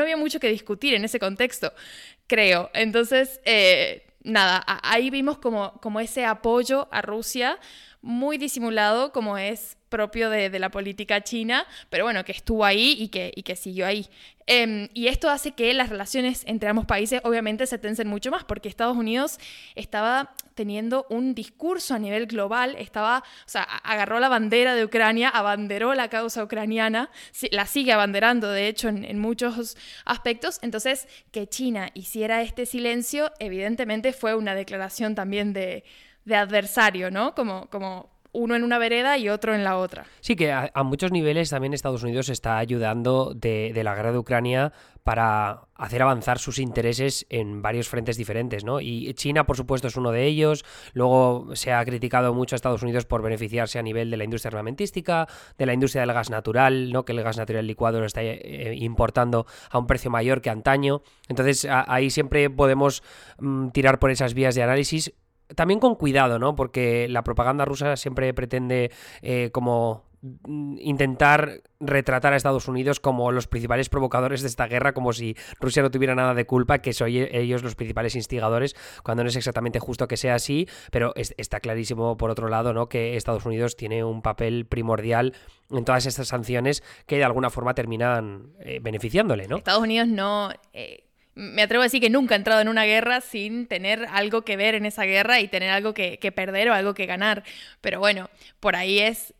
había 0.00 0.16
mucho 0.16 0.40
que 0.40 0.48
discutir 0.48 0.94
en 0.94 1.04
ese 1.04 1.18
contexto, 1.18 1.72
creo. 2.26 2.70
Entonces, 2.74 3.40
nada, 4.22 4.64
ahí 4.82 5.10
vimos 5.10 5.38
como, 5.38 5.72
como 5.80 6.00
ese 6.00 6.24
apoyo 6.24 6.88
a 6.90 7.02
Rusia 7.02 7.58
muy 8.02 8.38
disimulado, 8.38 9.12
como 9.12 9.38
es 9.38 9.76
propio 9.88 10.30
de, 10.30 10.58
la 10.58 10.70
política 10.70 11.22
china, 11.22 11.66
pero 11.90 12.04
bueno, 12.04 12.24
que 12.24 12.32
estuvo 12.32 12.64
ahí 12.64 12.96
y 12.98 13.08
que, 13.08 13.32
y 13.34 13.42
que 13.42 13.56
siguió 13.56 13.86
ahí. 13.86 14.08
Em, 14.46 14.88
y 14.94 15.08
esto 15.08 15.28
hace 15.28 15.52
que 15.52 15.74
las 15.74 15.88
relaciones 15.88 16.44
entre 16.46 16.68
ambos 16.68 16.86
países 16.86 17.20
obviamente 17.24 17.66
se 17.66 17.78
tensen 17.78 18.06
mucho 18.06 18.30
más, 18.30 18.44
porque 18.44 18.68
Estados 18.68 18.96
Unidos 18.96 19.38
estaba 19.74 20.34
teniendo 20.54 21.06
un 21.10 21.34
discurso 21.34 21.94
a 21.94 21.98
nivel 21.98 22.26
global, 22.26 22.76
estaba, 22.78 23.18
o 23.20 23.48
sea, 23.48 23.62
agarró 23.62 24.20
la 24.20 24.28
bandera 24.28 24.74
de 24.74 24.84
Ucrania, 24.84 25.28
abanderó 25.28 25.94
la 25.94 26.08
causa 26.08 26.44
ucraniana, 26.44 27.10
la 27.50 27.66
sigue 27.66 27.92
abanderando, 27.92 28.50
de 28.50 28.68
hecho, 28.68 28.88
en, 28.88 29.04
en 29.04 29.18
muchos 29.18 29.76
aspectos. 30.04 30.58
Entonces, 30.62 31.08
que 31.32 31.48
China 31.48 31.90
hiciera 31.94 32.42
este 32.42 32.66
silencio, 32.66 33.32
evidentemente 33.38 34.12
fue 34.12 34.34
una 34.34 34.54
declaración 34.54 35.14
también 35.14 35.52
de, 35.52 35.84
de 36.26 36.36
adversario, 36.36 37.10
¿no? 37.10 37.34
Como, 37.34 37.66
como 37.70 38.10
uno 38.36 38.54
en 38.54 38.64
una 38.64 38.78
vereda 38.78 39.16
y 39.16 39.30
otro 39.30 39.54
en 39.54 39.64
la 39.64 39.78
otra. 39.78 40.04
Sí, 40.20 40.36
que 40.36 40.52
a, 40.52 40.70
muchos 40.84 41.10
niveles 41.10 41.48
también 41.48 41.72
Estados 41.72 42.02
Unidos 42.02 42.28
está 42.28 42.58
ayudando 42.58 43.32
de, 43.34 43.72
la 43.82 43.94
guerra 43.94 44.12
de 44.12 44.18
Ucrania 44.18 44.72
para 45.04 45.62
hacer 45.76 46.02
avanzar 46.02 46.38
sus 46.38 46.58
intereses 46.58 47.26
en 47.30 47.62
varios 47.62 47.88
frentes 47.88 48.16
diferentes, 48.16 48.64
¿no? 48.64 48.80
Y 48.80 49.14
China, 49.14 49.46
por 49.46 49.56
supuesto, 49.56 49.88
es 49.88 49.96
uno 49.96 50.10
de 50.10 50.24
ellos. 50.24 50.64
Luego 50.92 51.54
se 51.54 51.72
ha 51.72 51.82
criticado 51.84 52.34
mucho 52.34 52.54
a 52.54 52.56
Estados 52.56 52.82
Unidos 52.82 53.06
por 53.06 53.22
beneficiarse 53.22 53.78
a 53.78 53.82
nivel 53.82 54.10
de 54.10 54.16
la 54.16 54.24
industria 54.24 54.48
armamentística, 54.48 55.28
de 55.56 55.66
la 55.66 55.72
industria 55.72 56.02
del 56.02 56.12
gas 56.12 56.28
natural, 56.28 56.92
¿no? 56.92 57.04
Que 57.04 57.12
el 57.12 57.22
gas 57.22 57.38
natural 57.38 57.66
licuado 57.66 58.00
lo 58.00 58.06
está 58.06 58.22
eh, 58.22 58.74
importando 58.80 59.46
a 59.70 59.78
un 59.78 59.86
precio 59.86 60.10
mayor 60.10 60.42
que 60.42 60.50
antaño. 60.50 61.02
Entonces, 61.28 61.66
ahí 61.70 62.10
siempre 62.10 62.50
podemos 62.50 63.02
mm, 63.38 63.68
tirar 63.68 63.98
por 63.98 64.10
esas 64.10 64.34
vías 64.34 64.54
de 64.56 64.64
análisis 64.64 65.14
también 65.54 65.80
con 65.80 65.94
cuidado, 65.94 66.38
¿no? 66.38 66.54
Porque 66.54 67.08
la 67.08 67.22
propaganda 67.22 67.64
rusa 67.64 67.96
siempre 67.96 68.32
pretende 68.34 68.90
eh, 69.22 69.50
como 69.52 70.04
mm, 70.22 70.78
intentar 70.80 71.62
retratar 71.78 72.32
a 72.32 72.36
Estados 72.36 72.68
Unidos 72.68 73.00
como 73.00 73.30
los 73.32 73.46
principales 73.46 73.88
provocadores 73.88 74.42
de 74.42 74.48
esta 74.48 74.66
guerra, 74.66 74.92
como 74.92 75.12
si 75.12 75.36
Rusia 75.60 75.82
no 75.82 75.90
tuviera 75.90 76.14
nada 76.14 76.34
de 76.34 76.46
culpa, 76.46 76.78
que 76.78 76.92
son 76.92 77.08
ellos 77.08 77.62
los 77.62 77.74
principales 77.74 78.16
instigadores, 78.16 78.74
cuando 79.02 79.22
no 79.22 79.28
es 79.28 79.36
exactamente 79.36 79.78
justo 79.78 80.08
que 80.08 80.16
sea 80.16 80.34
así, 80.34 80.68
pero 80.90 81.12
está 81.14 81.60
clarísimo 81.60 82.16
por 82.16 82.30
otro 82.30 82.48
lado, 82.48 82.72
¿no? 82.72 82.88
Que 82.88 83.16
Estados 83.16 83.46
Unidos 83.46 83.76
tiene 83.76 84.04
un 84.04 84.22
papel 84.22 84.66
primordial 84.66 85.34
en 85.70 85.84
todas 85.84 86.06
estas 86.06 86.28
sanciones 86.28 86.82
que 87.06 87.16
de 87.16 87.24
alguna 87.24 87.50
forma 87.50 87.74
terminan 87.74 88.54
eh, 88.60 88.80
beneficiándole, 88.80 89.48
¿no? 89.48 89.56
Estados 89.56 89.82
Unidos 89.82 90.08
no 90.08 90.50
eh, 90.72 91.06
me 91.36 91.62
atrevo 91.62 91.82
a 91.82 91.86
decir 91.86 92.00
que 92.00 92.10
nunca 92.10 92.34
he 92.34 92.38
entrado 92.38 92.62
en 92.62 92.68
una 92.68 92.84
guerra 92.84 93.20
sin 93.20 93.66
tener 93.66 94.06
algo 94.10 94.42
que 94.42 94.56
ver 94.56 94.74
en 94.74 94.86
esa 94.86 95.04
guerra 95.04 95.38
y 95.40 95.48
tener 95.48 95.70
algo 95.70 95.92
que, 95.92 96.18
perder 96.34 96.70
o 96.70 96.74
algo 96.74 96.94
que 96.94 97.04
ganar. 97.04 97.44
Pero 97.82 98.00
bueno, 98.00 98.30
por 98.58 98.74
ahí 98.74 98.98
es, 98.98 99.34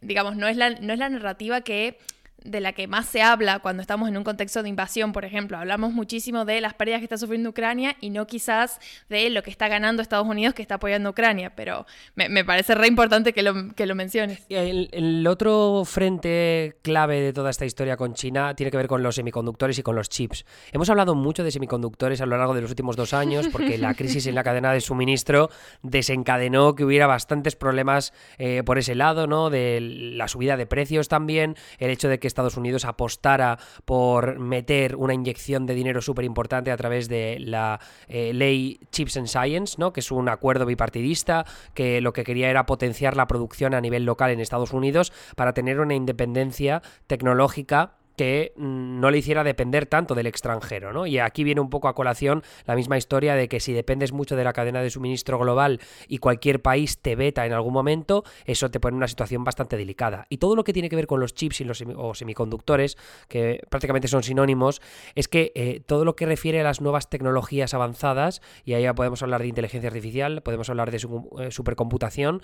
digamos, 0.00 0.36
no 0.36 0.48
es, 0.48 0.56
la, 0.56 0.70
no 0.70 0.92
es 0.92 0.98
la 0.98 1.08
narrativa 1.08 1.60
que 1.60 1.98
de 2.46 2.60
la 2.60 2.72
que 2.72 2.86
más 2.86 3.06
se 3.06 3.22
habla 3.22 3.58
cuando 3.58 3.80
estamos 3.80 4.08
en 4.08 4.16
un 4.16 4.24
contexto 4.24 4.62
de 4.62 4.68
invasión, 4.68 5.12
por 5.12 5.24
ejemplo. 5.24 5.58
Hablamos 5.58 5.92
muchísimo 5.92 6.44
de 6.44 6.60
las 6.60 6.74
pérdidas 6.74 7.00
que 7.00 7.04
está 7.04 7.18
sufriendo 7.18 7.50
Ucrania 7.50 7.96
y 8.00 8.10
no 8.10 8.26
quizás 8.26 8.78
de 9.08 9.30
lo 9.30 9.42
que 9.42 9.50
está 9.50 9.68
ganando 9.68 10.02
Estados 10.02 10.26
Unidos 10.26 10.54
que 10.54 10.62
está 10.62 10.76
apoyando 10.76 11.08
a 11.08 11.12
Ucrania, 11.12 11.54
pero 11.54 11.86
me, 12.14 12.44
parece 12.44 12.74
re 12.74 12.86
importante 12.86 13.32
que 13.32 13.42
lo, 13.42 13.74
que 13.74 13.86
lo 13.86 13.94
menciones. 13.94 14.44
El, 14.48 14.88
el, 14.92 15.26
otro 15.26 15.84
frente 15.84 16.76
clave 16.82 17.20
de 17.20 17.32
toda 17.32 17.50
esta 17.50 17.64
historia 17.64 17.96
con 17.96 18.14
China 18.14 18.54
tiene 18.54 18.70
que 18.70 18.76
ver 18.76 18.86
con 18.86 19.02
los 19.02 19.16
semiconductores 19.16 19.78
y 19.78 19.82
con 19.82 19.96
los 19.96 20.08
chips. 20.08 20.44
Hemos 20.72 20.88
hablado 20.90 21.14
mucho 21.14 21.42
de 21.44 21.50
semiconductores 21.50 22.20
a 22.20 22.26
lo 22.26 22.36
largo 22.36 22.54
de 22.54 22.60
los 22.60 22.70
últimos 22.70 22.96
dos 22.96 23.14
años 23.14 23.48
porque 23.50 23.78
la 23.78 23.94
crisis 23.96 24.26
en 24.26 24.34
la 24.34 24.44
cadena 24.44 24.72
de 24.72 24.80
suministro 24.80 25.50
desencadenó 25.82 26.74
que 26.74 26.84
hubiera 26.84 27.06
bastantes 27.06 27.56
problemas 27.56 28.12
eh, 28.38 28.62
por 28.64 28.78
ese 28.78 28.94
lado, 28.94 29.26
¿no? 29.26 29.50
De 29.50 29.80
la 29.80 30.28
subida 30.28 30.56
de 30.56 30.66
precios 30.66 31.08
también, 31.08 31.56
el 31.78 31.90
hecho 31.90 32.08
de 32.08 32.18
que 32.18 32.26
Estados 32.36 32.58
Unidos 32.58 32.84
apostara 32.84 33.58
por 33.86 34.38
meter 34.38 34.94
una 34.96 35.14
inyección 35.14 35.64
de 35.64 35.74
dinero 35.74 36.02
súper 36.02 36.26
importante 36.26 36.70
a 36.70 36.76
través 36.76 37.08
de 37.08 37.38
la 37.40 37.80
eh, 38.08 38.34
ley 38.34 38.78
Chips 38.92 39.16
and 39.16 39.26
Science, 39.26 39.76
¿no? 39.78 39.94
que 39.94 40.00
es 40.00 40.10
un 40.10 40.28
acuerdo 40.28 40.66
bipartidista 40.66 41.46
que 41.72 42.02
lo 42.02 42.12
que 42.12 42.24
quería 42.24 42.50
era 42.50 42.66
potenciar 42.66 43.16
la 43.16 43.26
producción 43.26 43.72
a 43.72 43.80
nivel 43.80 44.04
local 44.04 44.30
en 44.30 44.40
Estados 44.40 44.74
Unidos 44.74 45.14
para 45.34 45.54
tener 45.54 45.80
una 45.80 45.94
independencia 45.94 46.82
tecnológica 47.06 47.96
que 48.16 48.52
no 48.56 49.10
le 49.10 49.18
hiciera 49.18 49.44
depender 49.44 49.86
tanto 49.86 50.14
del 50.14 50.26
extranjero, 50.26 50.92
¿no? 50.92 51.06
Y 51.06 51.18
aquí 51.18 51.44
viene 51.44 51.60
un 51.60 51.70
poco 51.70 51.88
a 51.88 51.94
colación 51.94 52.42
la 52.64 52.74
misma 52.74 52.96
historia 52.96 53.34
de 53.34 53.48
que 53.48 53.60
si 53.60 53.72
dependes 53.72 54.12
mucho 54.12 54.36
de 54.36 54.44
la 54.44 54.52
cadena 54.52 54.82
de 54.82 54.90
suministro 54.90 55.38
global 55.38 55.80
y 56.08 56.18
cualquier 56.18 56.62
país 56.62 56.98
te 56.98 57.16
veta 57.16 57.46
en 57.46 57.52
algún 57.52 57.72
momento, 57.72 58.24
eso 58.44 58.70
te 58.70 58.80
pone 58.80 58.94
en 58.94 58.98
una 58.98 59.08
situación 59.08 59.44
bastante 59.44 59.76
delicada. 59.76 60.26
Y 60.28 60.38
todo 60.38 60.56
lo 60.56 60.64
que 60.64 60.72
tiene 60.72 60.88
que 60.88 60.96
ver 60.96 61.06
con 61.06 61.20
los 61.20 61.34
chips 61.34 61.60
y 61.60 61.64
los 61.64 61.82
o 61.96 62.14
semiconductores, 62.14 62.96
que 63.28 63.60
prácticamente 63.70 64.08
son 64.08 64.22
sinónimos, 64.22 64.80
es 65.14 65.28
que 65.28 65.52
eh, 65.54 65.80
todo 65.84 66.04
lo 66.04 66.16
que 66.16 66.26
refiere 66.26 66.60
a 66.60 66.64
las 66.64 66.80
nuevas 66.80 67.10
tecnologías 67.10 67.74
avanzadas, 67.74 68.40
y 68.64 68.74
ahí 68.74 68.82
ya 68.82 68.94
podemos 68.94 69.22
hablar 69.22 69.42
de 69.42 69.48
inteligencia 69.48 69.88
artificial, 69.88 70.42
podemos 70.42 70.70
hablar 70.70 70.90
de 70.90 70.96
eh, 70.96 71.50
supercomputación, 71.50 72.42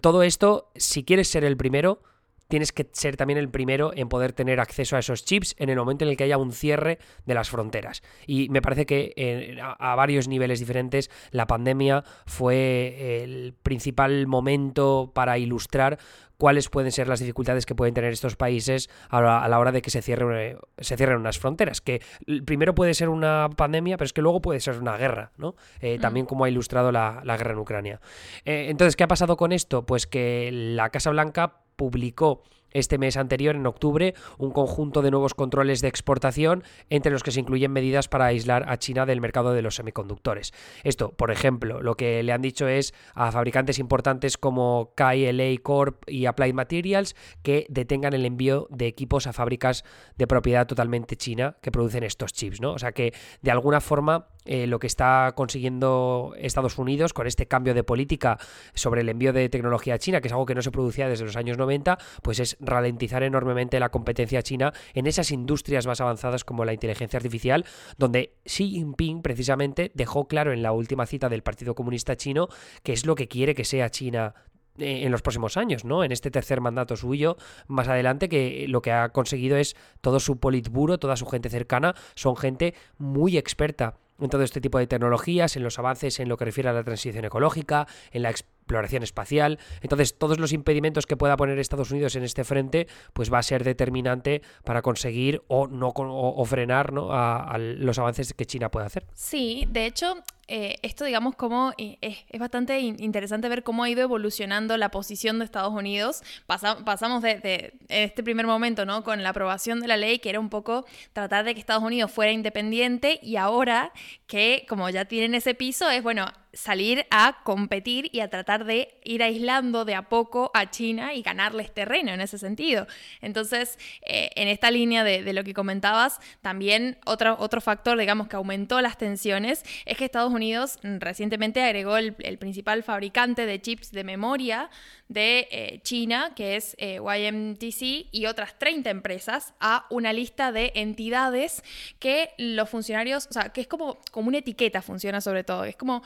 todo 0.00 0.22
esto, 0.22 0.70
si 0.74 1.04
quieres 1.04 1.28
ser 1.28 1.44
el 1.44 1.56
primero, 1.56 2.00
tienes 2.48 2.72
que 2.72 2.88
ser 2.92 3.16
también 3.16 3.38
el 3.38 3.48
primero 3.48 3.92
en 3.94 4.08
poder 4.08 4.32
tener 4.32 4.60
acceso 4.60 4.96
a 4.96 5.00
esos 5.00 5.24
chips 5.24 5.54
en 5.58 5.68
el 5.68 5.76
momento 5.76 6.04
en 6.04 6.10
el 6.10 6.16
que 6.16 6.24
haya 6.24 6.38
un 6.38 6.52
cierre 6.52 6.98
de 7.24 7.34
las 7.34 7.50
fronteras. 7.50 8.02
Y 8.26 8.48
me 8.48 8.62
parece 8.62 8.86
que 8.86 9.12
eh, 9.16 9.58
a, 9.60 9.94
varios 9.94 10.28
niveles 10.28 10.60
diferentes 10.60 11.10
la 11.30 11.46
pandemia 11.46 12.04
fue 12.26 13.22
el 13.22 13.54
principal 13.62 14.26
momento 14.26 15.12
para 15.14 15.38
ilustrar 15.38 15.98
cuáles 16.38 16.68
pueden 16.68 16.92
ser 16.92 17.08
las 17.08 17.20
dificultades 17.20 17.66
que 17.66 17.74
pueden 17.74 17.94
tener 17.94 18.12
estos 18.12 18.36
países 18.36 18.90
a 19.08 19.20
la, 19.20 19.58
hora 19.58 19.72
de 19.72 19.82
que 19.82 19.90
se, 19.90 20.02
cierre, 20.02 20.58
se 20.78 20.96
cierren 20.96 21.18
unas 21.18 21.38
fronteras. 21.38 21.80
Que 21.80 22.02
primero 22.44 22.74
puede 22.74 22.94
ser 22.94 23.08
una 23.08 23.48
pandemia, 23.56 23.96
pero 23.96 24.06
es 24.06 24.12
que 24.12 24.22
luego 24.22 24.40
puede 24.40 24.60
ser 24.60 24.78
una 24.78 24.96
guerra, 24.96 25.32
¿no? 25.36 25.54
Eh, 25.80 25.98
también 25.98 26.26
como 26.26 26.44
ha 26.44 26.48
ilustrado 26.48 26.92
la, 26.92 27.22
guerra 27.24 27.52
en 27.52 27.58
Ucrania. 27.58 28.00
Eh, 28.44 28.66
entonces, 28.68 28.96
¿qué 28.96 29.04
ha 29.04 29.08
pasado 29.08 29.36
con 29.36 29.52
esto? 29.52 29.86
Pues 29.86 30.06
que 30.06 30.50
la 30.52 30.90
Casa 30.90 31.10
Blanca 31.10 31.65
publicó 31.76 32.42
este 32.76 32.98
mes 32.98 33.16
anterior, 33.16 33.56
en 33.56 33.66
octubre, 33.66 34.14
un 34.38 34.50
conjunto 34.50 35.00
de 35.00 35.10
nuevos 35.10 35.34
controles 35.34 35.80
de 35.80 35.88
exportación, 35.88 36.62
entre 36.90 37.12
los 37.12 37.22
que 37.22 37.30
se 37.30 37.40
incluyen 37.40 37.72
medidas 37.72 38.08
para 38.08 38.26
aislar 38.26 38.68
a 38.68 38.76
China 38.78 39.06
del 39.06 39.20
mercado 39.20 39.54
de 39.54 39.62
los 39.62 39.76
semiconductores. 39.76 40.52
Esto, 40.84 41.12
por 41.12 41.30
ejemplo, 41.30 41.80
lo 41.80 41.96
que 41.96 42.22
le 42.22 42.32
han 42.32 42.42
dicho 42.42 42.68
es 42.68 42.92
a 43.14 43.32
fabricantes 43.32 43.78
importantes 43.78 44.36
como 44.36 44.92
KLA 44.94 45.56
Corp 45.62 46.02
y 46.06 46.26
Applied 46.26 46.54
Materials 46.54 47.16
que 47.42 47.66
detengan 47.70 48.12
el 48.12 48.26
envío 48.26 48.66
de 48.70 48.86
equipos 48.86 49.26
a 49.26 49.32
fábricas 49.32 49.84
de 50.16 50.26
propiedad 50.26 50.66
totalmente 50.66 51.16
china 51.16 51.56
que 51.62 51.72
producen 51.72 52.02
estos 52.02 52.32
chips, 52.32 52.60
¿no? 52.60 52.72
O 52.72 52.78
sea 52.78 52.92
que 52.92 53.14
de 53.40 53.50
alguna 53.50 53.80
forma 53.80 54.28
eh, 54.46 54.66
lo 54.66 54.78
que 54.78 54.86
está 54.86 55.32
consiguiendo 55.34 56.34
Estados 56.38 56.78
Unidos 56.78 57.12
con 57.12 57.26
este 57.26 57.46
cambio 57.46 57.74
de 57.74 57.84
política 57.84 58.38
sobre 58.74 59.02
el 59.02 59.08
envío 59.08 59.32
de 59.32 59.48
tecnología 59.48 59.94
a 59.94 59.98
China, 59.98 60.20
que 60.20 60.28
es 60.28 60.32
algo 60.32 60.46
que 60.46 60.54
no 60.54 60.62
se 60.62 60.70
producía 60.70 61.08
desde 61.08 61.24
los 61.24 61.36
años 61.36 61.58
90, 61.58 61.98
pues 62.22 62.40
es 62.40 62.56
ralentizar 62.60 63.22
enormemente 63.22 63.80
la 63.80 63.90
competencia 63.90 64.42
china 64.42 64.72
en 64.94 65.06
esas 65.06 65.30
industrias 65.30 65.86
más 65.86 66.00
avanzadas 66.00 66.44
como 66.44 66.64
la 66.64 66.72
inteligencia 66.72 67.18
artificial, 67.18 67.64
donde 67.98 68.34
Xi 68.44 68.70
Jinping 68.70 69.22
precisamente 69.22 69.90
dejó 69.94 70.28
claro 70.28 70.52
en 70.52 70.62
la 70.62 70.72
última 70.72 71.06
cita 71.06 71.28
del 71.28 71.42
Partido 71.42 71.74
Comunista 71.74 72.16
Chino 72.16 72.48
que 72.82 72.92
es 72.92 73.06
lo 73.06 73.14
que 73.14 73.28
quiere 73.28 73.54
que 73.54 73.64
sea 73.64 73.90
China 73.90 74.34
eh, 74.78 75.04
en 75.04 75.12
los 75.12 75.22
próximos 75.22 75.56
años, 75.56 75.84
¿no? 75.84 76.04
En 76.04 76.12
este 76.12 76.30
tercer 76.30 76.60
mandato 76.60 76.96
suyo, 76.96 77.36
más 77.66 77.88
adelante, 77.88 78.28
que 78.28 78.66
lo 78.68 78.82
que 78.82 78.92
ha 78.92 79.08
conseguido 79.10 79.56
es 79.56 79.76
todo 80.00 80.20
su 80.20 80.38
politburo, 80.38 80.98
toda 80.98 81.16
su 81.16 81.26
gente 81.26 81.48
cercana, 81.48 81.94
son 82.14 82.36
gente 82.36 82.74
muy 82.98 83.38
experta 83.38 83.96
en 84.20 84.28
todo 84.28 84.42
este 84.42 84.60
tipo 84.60 84.78
de 84.78 84.86
tecnologías, 84.86 85.56
en 85.56 85.62
los 85.62 85.78
avances 85.78 86.20
en 86.20 86.28
lo 86.28 86.36
que 86.36 86.44
refiere 86.44 86.68
a 86.68 86.72
la 86.72 86.84
transición 86.84 87.24
ecológica, 87.24 87.86
en 88.12 88.22
la 88.22 88.30
exploración 88.66 89.04
espacial. 89.04 89.58
Entonces, 89.80 90.18
todos 90.18 90.40
los 90.40 90.52
impedimentos 90.52 91.06
que 91.06 91.16
pueda 91.16 91.36
poner 91.36 91.58
Estados 91.58 91.92
Unidos 91.92 92.16
en 92.16 92.24
este 92.24 92.42
frente, 92.42 92.88
pues 93.12 93.32
va 93.32 93.38
a 93.38 93.42
ser 93.42 93.62
determinante 93.62 94.42
para 94.64 94.82
conseguir 94.82 95.42
o 95.46 95.68
no 95.68 95.92
o, 95.96 96.44
frenar 96.44 96.92
a, 97.10 97.56
los 97.58 97.98
avances 97.98 98.34
que 98.34 98.44
China 98.44 98.70
puede 98.70 98.86
hacer. 98.86 99.06
Sí, 99.14 99.68
de 99.70 99.86
hecho, 99.86 100.16
eh, 100.48 100.76
esto, 100.82 101.04
digamos, 101.04 101.36
como 101.36 101.72
eh, 101.78 101.98
es, 102.00 102.40
bastante 102.40 102.80
interesante 102.80 103.48
ver 103.48 103.62
cómo 103.62 103.84
ha 103.84 103.88
ido 103.88 104.02
evolucionando 104.02 104.76
la 104.76 104.90
posición 104.90 105.38
de 105.38 105.44
Estados 105.44 105.72
Unidos. 105.72 106.22
pasamos 106.46 107.22
de, 107.22 107.74
este 107.88 108.22
primer 108.24 108.46
momento, 108.46 108.84
¿no? 108.84 109.04
Con 109.04 109.22
la 109.22 109.30
aprobación 109.30 109.80
de 109.80 109.86
la 109.86 109.96
ley, 109.96 110.18
que 110.18 110.30
era 110.30 110.40
un 110.40 110.50
poco 110.50 110.86
tratar 111.12 111.44
de 111.44 111.54
que 111.54 111.60
Estados 111.60 111.84
Unidos 111.84 112.10
fuera 112.10 112.32
independiente, 112.32 113.20
y 113.22 113.36
ahora 113.36 113.92
que, 114.26 114.66
como 114.68 114.90
ya 114.90 115.04
tienen 115.04 115.34
ese 115.34 115.54
piso, 115.54 115.88
es 115.88 116.02
bueno 116.02 116.26
salir 116.56 117.06
a 117.10 117.42
competir 117.44 118.08
y 118.12 118.20
a 118.20 118.28
tratar 118.28 118.64
de 118.64 118.98
ir 119.04 119.22
aislando 119.22 119.84
de 119.84 119.94
a 119.94 120.08
poco 120.08 120.50
a 120.54 120.70
China 120.70 121.14
y 121.14 121.22
ganarles 121.22 121.72
terreno 121.72 122.12
en 122.12 122.20
ese 122.20 122.38
sentido. 122.38 122.86
Entonces, 123.20 123.78
eh, 124.02 124.30
en 124.36 124.48
esta 124.48 124.70
línea 124.70 125.04
de, 125.04 125.32
lo 125.32 125.44
que 125.44 125.54
comentabas, 125.54 126.18
también 126.40 126.98
otro, 127.04 127.36
otro 127.38 127.60
factor, 127.60 127.98
digamos, 127.98 128.28
que 128.28 128.36
aumentó 128.36 128.80
las 128.80 128.96
tensiones 128.96 129.64
es 129.84 129.96
que 129.98 130.06
Estados 130.06 130.32
Unidos 130.32 130.78
recientemente 130.82 131.62
agregó 131.62 131.96
el, 131.98 132.14
principal 132.38 132.82
fabricante 132.82 133.46
de 133.46 133.60
chips 133.60 133.92
de 133.92 134.04
memoria 134.04 134.70
de 135.08 135.48
eh, 135.50 135.80
China, 135.82 136.32
que 136.34 136.56
es 136.56 136.74
eh, 136.78 137.00
YMTC, 137.00 138.08
y 138.10 138.26
otras 138.26 138.58
30 138.58 138.90
empresas 138.90 139.54
a 139.60 139.86
una 139.90 140.12
lista 140.12 140.52
de 140.52 140.72
entidades 140.74 141.62
que 141.98 142.30
los 142.38 142.68
funcionarios, 142.68 143.26
o 143.30 143.32
sea, 143.32 143.50
que 143.50 143.60
es 143.60 143.68
como, 143.68 143.98
como 144.10 144.28
una 144.28 144.38
etiqueta 144.38 144.82
funciona 144.82 145.20
sobre 145.20 145.44
todo. 145.44 145.64
Es 145.64 145.76
como, 145.76 146.02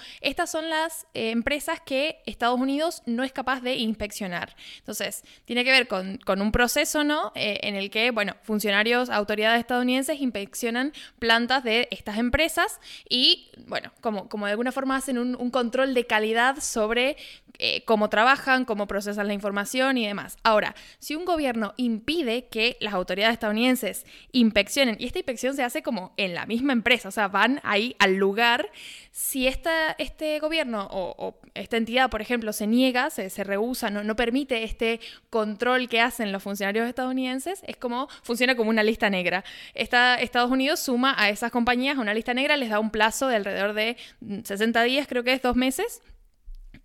son 0.46 0.70
las 0.70 1.06
eh, 1.14 1.30
empresas 1.30 1.80
que 1.80 2.22
Estados 2.26 2.58
Unidos 2.58 3.02
no 3.06 3.24
es 3.24 3.32
capaz 3.32 3.60
de 3.60 3.76
inspeccionar. 3.76 4.54
Entonces, 4.78 5.22
tiene 5.44 5.64
que 5.64 5.70
ver 5.70 5.88
con, 5.88 6.18
con 6.18 6.40
un 6.40 6.52
proceso, 6.52 7.04
¿no? 7.04 7.32
en 7.34 7.74
el 7.74 7.90
que, 7.90 8.10
bueno, 8.10 8.36
funcionarios, 8.42 9.10
autoridades 9.10 9.60
estadounidenses 9.60 10.20
inspeccionan 10.20 10.92
plantas 11.18 11.64
de 11.64 11.88
estas 11.90 12.18
empresas 12.18 12.80
y, 13.08 13.50
bueno, 13.66 13.92
como, 14.00 14.28
como 14.28 14.46
de 14.46 14.52
alguna 14.52 14.72
forma 14.72 14.96
hacen 14.96 15.18
un, 15.18 15.36
un 15.36 15.50
control 15.50 15.94
de 15.94 16.06
calidad 16.06 16.60
sobre 16.60 17.16
cómo 17.84 18.08
trabajan, 18.08 18.64
cómo 18.64 18.86
procesan 18.86 19.26
la 19.26 19.34
información 19.34 19.98
y 19.98 20.06
demás. 20.06 20.38
Ahora, 20.42 20.74
si 20.98 21.14
un 21.14 21.24
gobierno 21.24 21.74
impide 21.76 22.46
que 22.46 22.76
las 22.80 22.94
autoridades 22.94 23.34
estadounidenses 23.34 24.06
inspeccionen, 24.32 24.96
y 24.98 25.06
esta 25.06 25.18
inspección 25.18 25.54
se 25.54 25.62
hace 25.62 25.82
como 25.82 26.12
en 26.16 26.34
la 26.34 26.46
misma 26.46 26.72
empresa, 26.72 27.08
o 27.08 27.12
sea, 27.12 27.28
van 27.28 27.60
ahí 27.62 27.96
al 27.98 28.16
lugar, 28.16 28.70
si 29.12 29.46
esta, 29.46 29.92
este 30.20 30.38
gobierno 30.38 30.86
o, 30.90 31.34
esta 31.54 31.78
entidad, 31.78 32.10
por 32.10 32.20
ejemplo, 32.20 32.52
se 32.52 32.66
niega, 32.66 33.08
se, 33.08 33.30
se 33.30 33.42
rehúsa, 33.42 33.88
no, 33.90 34.04
no 34.04 34.16
permite 34.16 34.64
este 34.64 35.00
control 35.30 35.88
que 35.88 36.00
hacen 36.02 36.30
los 36.30 36.42
funcionarios 36.42 36.86
estadounidenses, 36.86 37.62
es 37.66 37.76
como, 37.76 38.06
funciona 38.22 38.54
como 38.54 38.68
una 38.68 38.82
lista 38.82 39.08
negra. 39.08 39.44
Esta, 39.74 40.16
Estados 40.16 40.50
Unidos 40.50 40.78
suma 40.80 41.14
a 41.16 41.30
esas 41.30 41.50
compañías 41.50 41.96
a 41.96 42.02
una 42.02 42.12
lista 42.12 42.34
negra, 42.34 42.58
les 42.58 42.68
da 42.68 42.80
un 42.80 42.90
plazo 42.90 43.28
de 43.28 43.36
alrededor 43.36 43.72
de 43.72 43.96
60 44.44 44.82
días, 44.82 45.06
creo 45.08 45.24
que 45.24 45.32
es 45.32 45.40
dos 45.40 45.56
meses, 45.56 46.02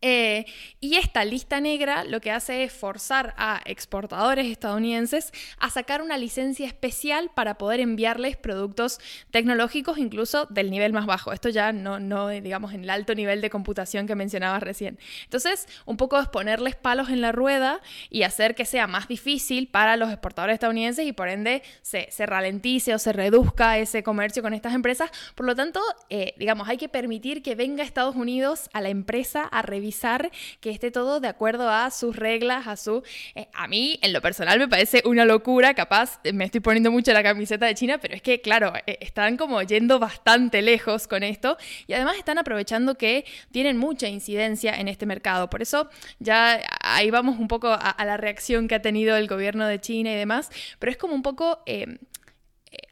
eh, 0.02 0.46
y 0.80 0.96
esta 0.96 1.26
lista 1.26 1.60
negra 1.62 2.04
lo 2.04 2.22
que 2.22 2.32
hace 2.32 2.64
es 2.64 2.74
forzar 2.74 3.34
a 3.38 3.62
exportadores 3.66 4.46
estadounidenses 4.48 5.32
a 5.58 5.70
sacar 5.70 6.02
una 6.02 6.18
licencia 6.18 6.68
especial 6.68 7.32
para 7.34 7.58
poder 7.58 7.80
enviarles 7.80 8.38
productos 8.38 9.00
tecnológicos 9.32 9.98
incluso 9.98 10.46
del 10.48 10.70
nivel 10.70 10.94
más 10.94 11.06
bajo. 11.06 11.32
Esto 11.32 11.50
ya 11.50 11.72
no, 11.72 12.00
no 12.00 12.28
digamos, 12.28 12.74
en 12.74 12.84
el 12.84 12.90
alto 12.90 13.16
nivel 13.16 13.42
de 13.42 13.50
computación 13.50 14.08
que 14.08 14.16
mencionabas 14.16 14.62
recién. 14.62 15.00
Entonces, 15.24 15.68
un 15.86 15.98
poco 15.98 16.20
es 16.20 16.28
ponerles 16.28 16.76
palos 16.76 17.10
en 17.10 17.22
la 17.22 17.32
rueda 17.32 17.82
y 18.10 18.24
hacer 18.24 18.56
que 18.56 18.66
sea 18.66 18.88
más 18.88 19.08
difícil 19.08 19.68
para 19.68 19.98
los 19.98 20.10
exportadores 20.10 20.56
estadounidenses 20.56 21.06
y 21.06 21.14
por 21.14 21.30
ende 21.30 21.64
se, 21.82 22.08
se 22.12 22.26
ralentice 22.26 22.94
o 22.94 23.00
se 23.00 23.14
reduzca 23.14 23.78
ese 23.78 24.04
comercio 24.04 24.44
con 24.44 24.54
estas 24.54 24.74
empresas. 24.74 25.10
Por 25.36 25.46
lo 25.46 25.56
tanto, 25.56 25.82
eh, 26.10 26.34
digamos, 26.38 26.68
hay 26.68 26.78
que 26.78 26.90
permitir 26.90 27.42
que 27.42 27.56
venga 27.56 27.84
Estados 27.84 28.16
Unidos 28.16 28.70
a 28.74 28.82
la 28.82 28.90
empresa 28.90 29.44
a 29.44 29.62
revisar 29.62 29.85
que 30.60 30.70
esté 30.70 30.92
todo 30.92 31.20
de 31.20 31.28
acuerdo 31.28 31.70
a 31.70 31.92
sus 31.92 32.16
reglas, 32.16 32.68
a 32.68 32.76
su... 32.76 33.04
Eh, 33.36 33.48
a 33.54 33.68
mí, 33.68 34.00
en 34.02 34.14
lo 34.14 34.22
personal, 34.22 34.60
me 34.60 34.68
parece 34.68 35.02
una 35.06 35.26
locura, 35.26 35.74
capaz 35.74 36.20
me 36.34 36.46
estoy 36.46 36.62
poniendo 36.62 36.92
mucho 36.92 37.14
la 37.14 37.24
camiseta 37.24 37.66
de 37.66 37.76
China, 37.76 37.98
pero 37.98 38.16
es 38.16 38.22
que, 38.22 38.42
claro, 38.42 38.74
eh, 38.86 38.98
están 39.02 39.38
como 39.38 39.62
yendo 39.62 40.00
bastante 40.00 40.62
lejos 40.62 41.08
con 41.08 41.24
esto 41.24 41.58
y 41.88 41.94
además 41.94 42.18
están 42.18 42.38
aprovechando 42.38 42.96
que 42.96 43.26
tienen 43.52 43.78
mucha 43.78 44.08
incidencia 44.08 44.74
en 44.76 44.88
este 44.88 45.06
mercado. 45.06 45.50
Por 45.50 45.62
eso 45.62 45.90
ya 46.20 46.62
ahí 46.82 47.12
vamos 47.12 47.40
un 47.40 47.48
poco 47.48 47.68
a, 47.70 47.96
la 48.06 48.18
reacción 48.18 48.68
que 48.68 48.76
ha 48.76 48.82
tenido 48.82 49.16
el 49.18 49.28
gobierno 49.28 49.68
de 49.68 49.80
China 49.80 50.12
y 50.12 50.16
demás, 50.16 50.50
pero 50.80 50.92
es 50.92 50.98
como 50.98 51.14
un 51.14 51.22
poco... 51.22 51.60
Eh, 51.66 51.98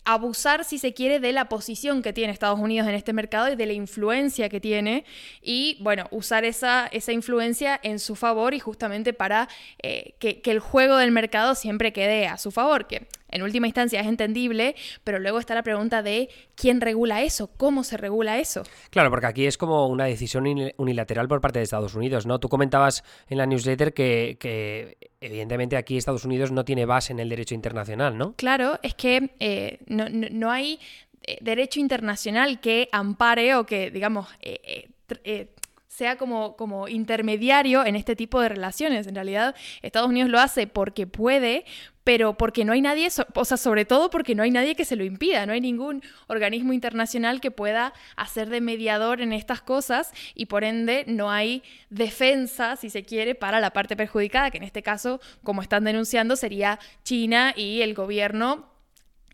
abusar, 0.06 0.66
si 0.66 0.80
se 0.80 0.94
quiere, 0.94 1.20
de 1.20 1.32
la 1.32 1.50
posición 1.50 2.02
que 2.02 2.14
tiene 2.14 2.34
Estados 2.34 2.60
Unidos 2.60 2.88
en 2.88 2.96
este 2.96 3.14
mercado 3.14 3.52
y 3.52 3.56
de 3.56 3.66
la 3.66 3.74
influencia 3.74 4.50
que 4.50 4.60
tiene 4.60 5.06
y, 5.42 5.78
bueno, 5.82 6.08
usar 6.12 6.46
esa, 6.46 6.88
esa 6.88 7.12
influencia 7.12 7.80
en 7.84 8.00
su 8.00 8.16
favor 8.16 8.54
y 8.54 8.60
justamente 8.60 9.14
para 9.14 9.48
eh, 9.82 10.16
que, 10.20 10.42
que, 10.42 10.52
el 10.52 10.60
juego 10.60 10.98
del 10.98 11.12
mercado 11.12 11.56
siempre 11.56 11.94
quede 11.94 12.28
a 12.28 12.38
su 12.38 12.52
favor, 12.52 12.88
que 12.88 13.08
en 13.34 13.42
última 13.42 13.68
instancia 13.68 14.00
es 14.00 14.08
entendible, 14.08 14.76
pero 15.04 15.20
luego 15.20 15.40
está 15.40 15.56
la 15.56 15.64
pregunta 15.64 16.02
de 16.02 16.30
quién 16.56 16.82
regula 16.82 17.22
eso, 17.22 17.48
cómo 17.58 17.84
se 17.84 17.98
regula 17.98 18.40
eso. 18.40 18.64
Claro, 18.90 19.10
porque 19.10 19.28
aquí 19.28 19.46
es 19.46 19.58
como 19.58 19.88
una 19.88 20.06
decisión 20.06 20.46
unilateral 20.78 21.28
por 21.28 21.42
parte 21.42 21.60
de 21.60 21.64
Estados 21.64 21.96
Unidos, 21.96 22.26
¿no? 22.26 22.40
Tú 22.40 22.50
comentabas 22.50 23.04
en 23.28 23.38
la 23.38 23.46
newsletter 23.46 23.94
que, 23.94 24.38
que 24.40 24.98
evidentemente 25.20 25.78
aquí 25.78 25.98
Estados 25.98 26.26
Unidos 26.26 26.52
no 26.52 26.66
tiene 26.66 26.86
base 26.86 27.14
en 27.14 27.20
el 27.20 27.30
derecho 27.30 27.56
internacional, 27.56 28.18
¿no? 28.18 28.34
Claro, 28.36 28.80
es 28.84 28.94
que 28.94 29.32
eh, 29.40 29.80
no, 29.88 30.52
hay 30.52 30.80
eh, 31.24 31.38
derecho 31.42 31.80
internacional 31.80 32.60
que 32.60 32.90
ampare 32.92 33.56
o 33.56 33.66
que, 33.66 33.92
digamos, 33.92 34.28
eh, 34.42 34.90
sea 35.88 36.18
como, 36.18 36.56
como 36.56 36.88
intermediario 36.88 37.86
en 37.86 37.96
este 37.96 38.16
tipo 38.16 38.42
de 38.42 38.50
relaciones. 38.50 39.06
En 39.06 39.16
realidad, 39.16 39.56
Estados 39.82 40.10
Unidos 40.10 40.30
lo 40.30 40.40
hace 40.40 40.66
porque 40.66 41.06
puede, 41.06 41.66
pero 42.04 42.36
porque 42.36 42.66
no 42.66 42.74
hay 42.74 42.82
nadie, 42.82 43.08
o 43.36 43.46
sea, 43.46 43.58
sobre 43.58 43.86
todo 43.86 44.10
porque 44.10 44.36
no 44.36 44.44
hay 44.44 44.52
nadie 44.52 44.76
que 44.76 44.86
se 44.86 44.96
lo 44.96 45.04
impida, 45.04 45.46
no 45.46 45.54
hay 45.54 45.62
ningún 45.62 46.04
organismo 46.28 46.74
internacional 46.74 47.40
que 47.40 47.52
pueda 47.52 47.94
hacer 48.16 48.50
de 48.50 48.62
mediador 48.62 49.22
en 49.22 49.34
estas 49.34 49.62
cosas 49.62 50.12
y 50.36 50.48
por 50.48 50.64
ende 50.64 51.06
no 51.08 51.32
hay 51.32 51.64
defensa, 51.90 52.76
si 52.76 52.90
se 52.90 53.04
quiere, 53.04 53.36
para 53.36 53.60
la 53.60 53.72
parte 53.72 53.96
perjudicada, 53.96 54.52
que 54.52 54.58
en 54.58 54.64
este 54.64 54.84
caso, 54.84 55.22
como 55.44 55.62
están 55.62 55.84
denunciando, 55.84 56.36
sería 56.36 56.80
China 57.04 57.54
y 57.56 57.82
el 57.82 57.94
gobierno 57.94 58.73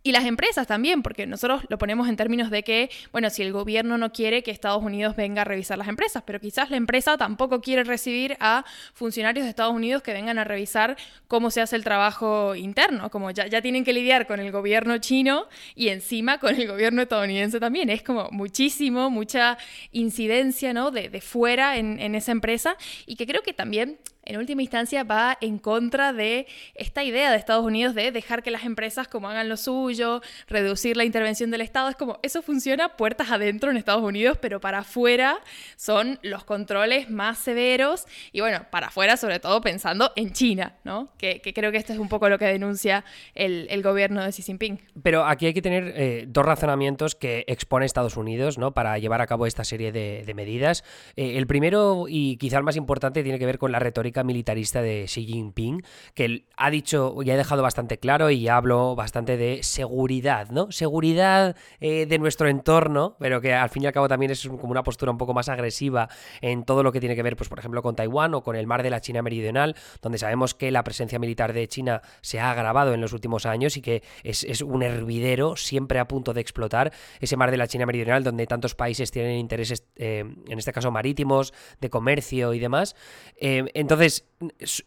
y 0.01 0.11
las 0.11 0.25
empresas 0.25 0.65
también, 0.65 1.03
porque 1.03 1.27
nosotros 1.27 1.63
lo 1.69 1.77
ponemos 1.77 2.07
en 2.07 2.15
términos 2.15 2.49
de 2.49 2.63
que, 2.63 2.89
bueno, 3.11 3.29
si 3.29 3.41
el 3.41 3.51
gobierno 3.51 3.97
no 3.97 4.13
quiere 4.13 4.43
que 4.43 4.51
Estados 4.51 4.81
Unidos 4.81 5.15
venga 5.15 5.41
a 5.41 5.45
revisar 5.45 5.77
las 5.77 5.87
empresas, 5.87 6.23
pero 6.25 6.39
quizás 6.39 6.69
la 6.69 6.77
empresa 6.77 7.17
tampoco 7.17 7.61
quiere 7.61 7.83
recibir 7.83 8.37
a 8.39 8.63
funcionarios 8.93 9.43
de 9.43 9.49
Estados 9.49 9.73
Unidos 9.73 10.01
que 10.01 10.13
vengan 10.13 10.39
a 10.39 10.45
revisar 10.45 10.95
cómo 11.27 11.51
se 11.51 11.61
hace 11.61 11.75
el 11.75 11.83
trabajo 11.83 12.55
interno, 12.55 13.09
como 13.11 13.31
ya, 13.31 13.47
ya 13.47 13.61
tienen 13.61 13.83
que 13.83 13.91
lidiar 13.91 14.25
con 14.25 14.39
el 14.39 14.51
gobierno 14.51 14.97
chino 14.99 15.47
y 15.75 15.89
encima 15.89 16.37
con 16.39 16.55
el 16.55 16.67
gobierno 16.67 17.01
estadounidense 17.01 17.59
también. 17.59 17.89
Es 17.89 18.01
como 18.01 18.29
muchísimo, 18.31 19.09
mucha 19.09 19.57
incidencia, 19.91 20.73
¿no? 20.73 20.91
De, 20.91 21.09
de 21.09 21.21
fuera 21.21 21.77
en, 21.77 21.99
en 21.99 22.15
esa 22.15 22.31
empresa 22.31 22.77
y 23.05 23.15
que 23.15 23.27
creo 23.27 23.41
que 23.41 23.53
también 23.53 23.99
en 24.29 24.37
última 24.37 24.61
instancia 24.61 25.03
va 25.03 25.37
en 25.41 25.57
contra 25.57 26.13
de 26.13 26.45
esta 26.75 27.03
idea 27.03 27.31
de 27.31 27.37
Estados 27.37 27.65
Unidos 27.65 27.95
de 27.95 28.11
dejar 28.11 28.43
que 28.43 28.51
las 28.51 28.63
empresas 28.63 29.07
como 29.07 29.27
hagan 29.27 29.49
lo 29.49 29.57
suyo, 29.57 30.21
reducir 30.47 30.95
la 30.97 31.03
intervención 31.03 31.49
del 31.49 31.61
Estado. 31.61 31.89
Es 31.89 31.95
como, 31.95 32.19
eso 32.21 32.43
funciona 32.43 32.95
puertas 32.95 33.31
adentro 33.31 33.71
en 33.71 33.77
Estados 33.77 34.03
Unidos, 34.03 34.37
pero 34.39 34.61
para 34.61 34.79
afuera 34.79 35.39
son 35.77 36.19
los 36.21 36.43
controles 36.43 37.09
más 37.09 37.39
severos 37.39 38.05
y 38.31 38.41
bueno, 38.41 38.65
para 38.69 38.87
afuera 38.87 39.17
sobre 39.17 39.39
todo 39.39 39.61
pensando 39.61 40.11
en 40.15 40.31
China, 40.31 40.75
¿no? 40.83 41.09
Que, 41.17 41.41
creo 41.41 41.71
que 41.71 41.77
esto 41.77 41.93
es 41.93 41.99
un 41.99 42.07
poco 42.07 42.29
lo 42.29 42.37
que 42.37 42.45
denuncia 42.45 43.03
el, 43.33 43.81
gobierno 43.81 44.23
de 44.23 44.29
Xi 44.29 44.43
Jinping. 44.43 44.79
Pero 45.01 45.25
aquí 45.25 45.47
hay 45.47 45.53
que 45.55 45.63
tener 45.63 45.93
eh, 45.95 46.25
dos 46.27 46.45
razonamientos 46.45 47.15
que 47.15 47.45
expone 47.47 47.87
Estados 47.87 48.15
Unidos, 48.15 48.59
¿no? 48.59 48.73
Para 48.75 48.99
llevar 48.99 49.21
a 49.21 49.27
cabo 49.27 49.47
esta 49.47 49.63
serie 49.63 49.91
de, 49.91 50.31
medidas. 50.35 50.83
Eh, 51.15 51.37
el 51.37 51.47
primero 51.47 52.05
y 52.07 52.37
quizá 52.37 52.57
el 52.57 52.63
más 52.63 52.75
importante 52.75 53.23
tiene 53.23 53.39
que 53.39 53.45
ver 53.47 53.57
con 53.57 53.71
la 53.71 53.79
retórica 53.79 54.18
militarista 54.23 54.81
de 54.81 55.05
Xi 55.05 55.25
Jinping, 55.25 55.83
que 56.13 56.45
ha 56.57 56.69
dicho 56.69 57.15
y 57.23 57.31
ha 57.31 57.37
dejado 57.37 57.61
bastante 57.61 57.97
claro 57.97 58.29
y 58.29 58.47
hablo 58.47 58.95
bastante 58.95 59.37
de 59.37 59.63
seguridad, 59.63 60.49
¿no? 60.49 60.71
Seguridad 60.71 61.55
eh, 61.79 62.05
de 62.05 62.19
nuestro 62.19 62.47
entorno, 62.47 63.15
pero 63.19 63.41
que 63.41 63.53
al 63.53 63.69
fin 63.69 63.83
y 63.83 63.87
al 63.87 63.93
cabo 63.93 64.07
también 64.07 64.31
es 64.31 64.47
como 64.47 64.71
una 64.71 64.83
postura 64.83 65.11
un 65.11 65.17
poco 65.17 65.33
más 65.33 65.49
agresiva 65.49 66.09
en 66.41 66.63
todo 66.63 66.83
lo 66.83 66.91
que 66.91 66.99
tiene 66.99 67.15
que 67.15 67.23
ver, 67.23 67.35
pues 67.35 67.49
por 67.49 67.59
ejemplo, 67.59 67.81
con 67.81 67.95
Taiwán 67.95 68.33
o 68.33 68.43
con 68.43 68.55
el 68.55 68.67
mar 68.67 68.83
de 68.83 68.89
la 68.89 69.01
China 69.01 69.21
Meridional, 69.21 69.75
donde 70.01 70.17
sabemos 70.17 70.53
que 70.53 70.71
la 70.71 70.83
presencia 70.83 71.19
militar 71.19 71.53
de 71.53 71.67
China 71.67 72.01
se 72.21 72.39
ha 72.39 72.51
agravado 72.51 72.93
en 72.93 73.01
los 73.01 73.13
últimos 73.13 73.45
años 73.45 73.77
y 73.77 73.81
que 73.81 74.03
es, 74.23 74.61
un 74.61 74.83
hervidero 74.83 75.55
siempre 75.55 75.99
a 75.99 76.07
punto 76.07 76.33
de 76.33 76.41
explotar, 76.41 76.91
ese 77.19 77.37
mar 77.37 77.51
de 77.51 77.57
la 77.57 77.67
China 77.67 77.85
Meridional, 77.85 78.23
donde 78.23 78.45
tantos 78.47 78.75
países 78.75 79.11
tienen 79.11 79.37
intereses, 79.37 79.85
eh, 79.95 80.25
en 80.47 80.59
este 80.59 80.73
caso 80.73 80.91
marítimos, 80.91 81.53
de 81.79 81.89
comercio 81.89 82.53
y 82.53 82.59
demás. 82.59 82.95
Eh, 83.37 83.65
entonces, 83.73 84.08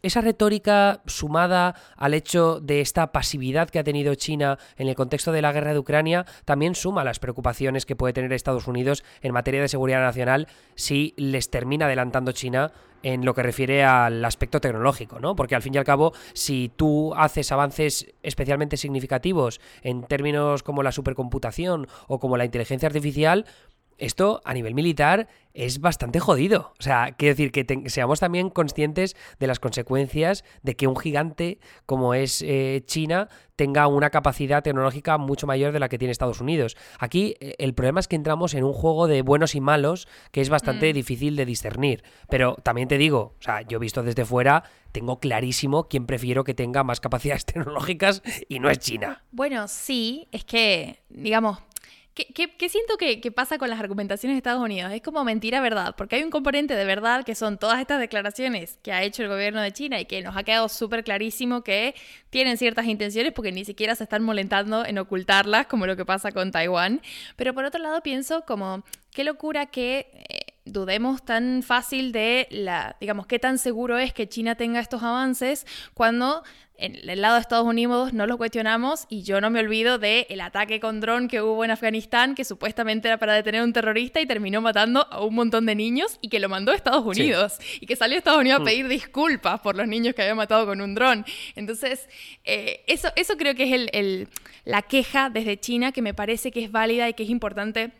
esa 0.02 0.20
retórica 0.20 1.02
sumada 1.06 1.74
al 1.96 2.14
hecho 2.14 2.61
de 2.61 2.80
esta 2.80 3.12
pasividad 3.12 3.68
que 3.70 3.78
ha 3.78 3.85
tenido 3.85 4.14
China 4.14 4.58
en 4.76 4.88
el 4.88 4.94
contexto 4.94 5.32
de 5.32 5.42
la 5.42 5.52
guerra 5.52 5.72
de 5.72 5.78
Ucrania 5.78 6.26
también 6.44 6.74
suma 6.74 7.04
las 7.04 7.18
preocupaciones 7.18 7.87
que 7.87 7.96
puede 7.96 8.12
tener 8.12 8.32
Estados 8.32 8.66
Unidos 8.66 9.04
en 9.20 9.32
materia 9.32 9.61
de 9.61 9.68
seguridad 9.68 10.00
nacional 10.00 10.48
si 10.74 11.14
les 11.16 11.50
termina 11.50 11.87
adelantando 11.87 12.32
China 12.32 12.72
en 13.02 13.24
lo 13.24 13.35
que 13.35 13.42
refiere 13.42 13.85
al 13.85 14.24
aspecto 14.24 14.61
tecnológico, 14.61 15.20
¿no? 15.20 15.35
Porque 15.35 15.54
al 15.54 15.62
fin 15.62 15.74
y 15.74 15.78
al 15.78 15.85
cabo, 15.85 16.12
si 16.35 16.70
tú 16.74 17.14
haces 17.14 17.50
avances 17.52 18.14
especialmente 18.22 18.76
significativos 18.76 19.61
en 19.82 20.04
términos 20.04 20.62
como 20.62 20.82
la 20.82 20.92
supercomputación 20.92 21.88
o 22.06 22.20
como 22.20 22.37
la 22.37 22.44
inteligencia 22.44 22.87
artificial, 22.87 23.46
esto 24.02 24.40
a 24.44 24.52
nivel 24.52 24.74
militar 24.74 25.28
es 25.54 25.80
bastante 25.80 26.18
jodido. 26.18 26.72
O 26.78 26.82
sea, 26.82 27.14
quiero 27.16 27.34
decir 27.34 27.52
que 27.52 27.88
seamos 27.88 28.20
también 28.20 28.50
conscientes 28.50 29.16
de 29.38 29.46
las 29.46 29.60
consecuencias 29.60 30.44
de 30.62 30.76
que 30.76 30.86
un 30.86 30.96
gigante 30.96 31.60
como 31.86 32.14
es 32.14 32.42
eh, 32.42 32.82
China 32.86 33.28
tenga 33.54 33.86
una 33.86 34.10
capacidad 34.10 34.62
tecnológica 34.62 35.18
mucho 35.18 35.46
mayor 35.46 35.72
de 35.72 35.78
la 35.78 35.88
que 35.88 35.98
tiene 35.98 36.10
Estados 36.10 36.40
Unidos. 36.40 36.76
Aquí 36.98 37.36
eh, 37.40 37.54
el 37.58 37.74
problema 37.74 38.00
es 38.00 38.08
que 38.08 38.16
entramos 38.16 38.54
en 38.54 38.64
un 38.64 38.72
juego 38.72 39.06
de 39.06 39.22
buenos 39.22 39.54
y 39.54 39.60
malos 39.60 40.08
que 40.32 40.40
es 40.40 40.48
bastante 40.48 40.90
mm. 40.90 40.94
difícil 40.94 41.36
de 41.36 41.46
discernir. 41.46 42.02
Pero 42.28 42.56
también 42.62 42.88
te 42.88 42.98
digo, 42.98 43.34
o 43.38 43.42
sea, 43.42 43.62
yo 43.62 43.78
visto 43.78 44.02
desde 44.02 44.24
fuera, 44.24 44.64
tengo 44.90 45.20
clarísimo 45.20 45.86
quién 45.88 46.06
prefiero 46.06 46.44
que 46.44 46.54
tenga 46.54 46.82
más 46.82 47.00
capacidades 47.00 47.44
tecnológicas 47.46 48.22
y 48.48 48.58
no 48.58 48.68
es 48.68 48.78
China. 48.78 49.22
Bueno, 49.30 49.68
sí, 49.68 50.28
es 50.32 50.44
que, 50.44 51.02
digamos, 51.08 51.58
¿Qué, 52.14 52.68
siento 52.68 52.98
que, 52.98 53.33
pasa 53.33 53.57
con 53.57 53.70
las 53.70 53.81
argumentaciones 53.81 54.35
de 54.35 54.38
Estados 54.38 54.62
Unidos? 54.62 54.92
Es 54.92 55.01
como 55.01 55.25
mentira 55.25 55.62
verdad, 55.62 55.94
porque 55.96 56.16
hay 56.16 56.22
un 56.22 56.31
componente 56.31 56.75
de 56.75 56.85
verdad 56.85 57.25
que 57.25 57.35
son 57.35 57.57
todas 57.57 57.81
estas 57.81 58.01
declaraciones 58.01 58.79
que 58.83 58.92
ha 58.92 59.03
hecho 59.03 59.22
el 59.22 59.31
gobierno 59.31 59.62
de 59.62 59.72
China 59.72 59.98
y 59.98 60.05
que 60.05 60.20
nos 60.20 60.37
ha 60.37 60.42
quedado 60.42 60.68
súper 60.68 61.05
clarísimo 61.05 61.62
que 61.62 61.94
tienen 62.29 62.59
ciertas 62.59 62.85
intenciones 62.85 63.33
porque 63.33 63.51
ni 63.51 63.64
siquiera 63.64 63.94
se 63.94 64.05
están 64.05 64.22
molestando 64.25 64.85
en 64.85 64.98
ocultarlas, 64.98 65.68
como 65.68 65.87
lo 65.87 65.96
que 65.96 66.05
pasa 66.05 66.33
con 66.33 66.51
Taiwán. 66.51 67.01
Pero 67.37 67.55
por 67.55 67.64
otro 67.64 67.81
lado 67.81 68.03
pienso 68.03 68.42
como, 68.42 68.85
qué 69.11 69.25
locura 69.25 69.66
que... 69.66 70.41
Dudemos 70.64 71.25
tan 71.25 71.62
fácil 71.62 72.12
de 72.12 72.46
la, 72.51 72.96
digamos, 73.01 73.27
qué 73.27 73.38
tan 73.38 73.59
seguro 73.59 73.98
es 73.98 74.12
que 74.12 74.29
China 74.29 74.55
tenga 74.55 74.81
estos 74.81 75.03
avances 75.03 75.66
cuando 75.94 76.42
en 76.83 77.09
el 77.09 77.20
lado 77.20 77.35
de 77.35 77.40
Estados 77.40 77.66
Unidos 77.66 78.12
no 78.12 78.27
lo 78.27 78.37
cuestionamos 78.38 79.07
y 79.09 79.22
yo 79.22 79.40
no 79.40 79.51
me 79.51 79.61
olvido 79.61 79.98
del 79.98 80.27
el 80.29 80.40
ataque 80.40 80.81
con 80.81 81.01
dron 81.01 81.29
que 81.29 81.40
hubo 81.40 81.64
en 81.64 81.70
Afganistán, 81.70 82.35
que 82.35 82.44
supuestamente 82.44 83.07
era 83.07 83.18
para 83.18 83.35
detener 83.35 83.61
a 83.61 83.64
un 83.64 83.72
terrorista 83.72 84.20
y 84.20 84.27
terminó 84.27 84.61
matando 84.61 85.07
a 85.11 85.25
un 85.25 85.35
montón 85.35 85.64
de 85.66 85.75
niños 85.75 86.18
y 86.20 86.29
que 86.29 86.40
lo 86.40 86.48
mandó 86.48 86.72
a 86.72 86.75
Estados 86.75 87.05
Unidos 87.05 87.59
y 87.81 87.87
que 87.87 87.94
salió 87.94 88.16
a 88.16 88.18
Estados 88.18 88.40
Unidos 88.40 88.59
a 88.59 88.62
mm. 88.62 88.64
pedir 88.64 88.88
disculpas 88.88 89.61
por 89.61 89.77
los 89.77 89.87
niños 89.87 90.14
que 90.14 90.22
había 90.22 90.35
matado 90.35 90.66
con 90.66 90.81
un 90.81 90.94
dron. 90.94 91.25
Entonces, 91.55 92.09
eh, 92.44 92.83
eso, 92.88 93.09
eso 93.14 93.37
creo 93.37 93.55
que 93.55 93.64
es 93.64 93.72
el, 93.72 93.90
el, 93.92 94.29
la 94.64 94.83
queja 94.83 95.31
desde 95.31 95.61
China 95.61 95.92
que 95.92 96.03
me 96.03 96.14
parece 96.14 96.51
que 96.51 96.64
es 96.64 96.72
válida 96.72 97.09
y 97.09 97.14
que 97.14 97.22
es 97.22 97.31
importante 97.31 97.92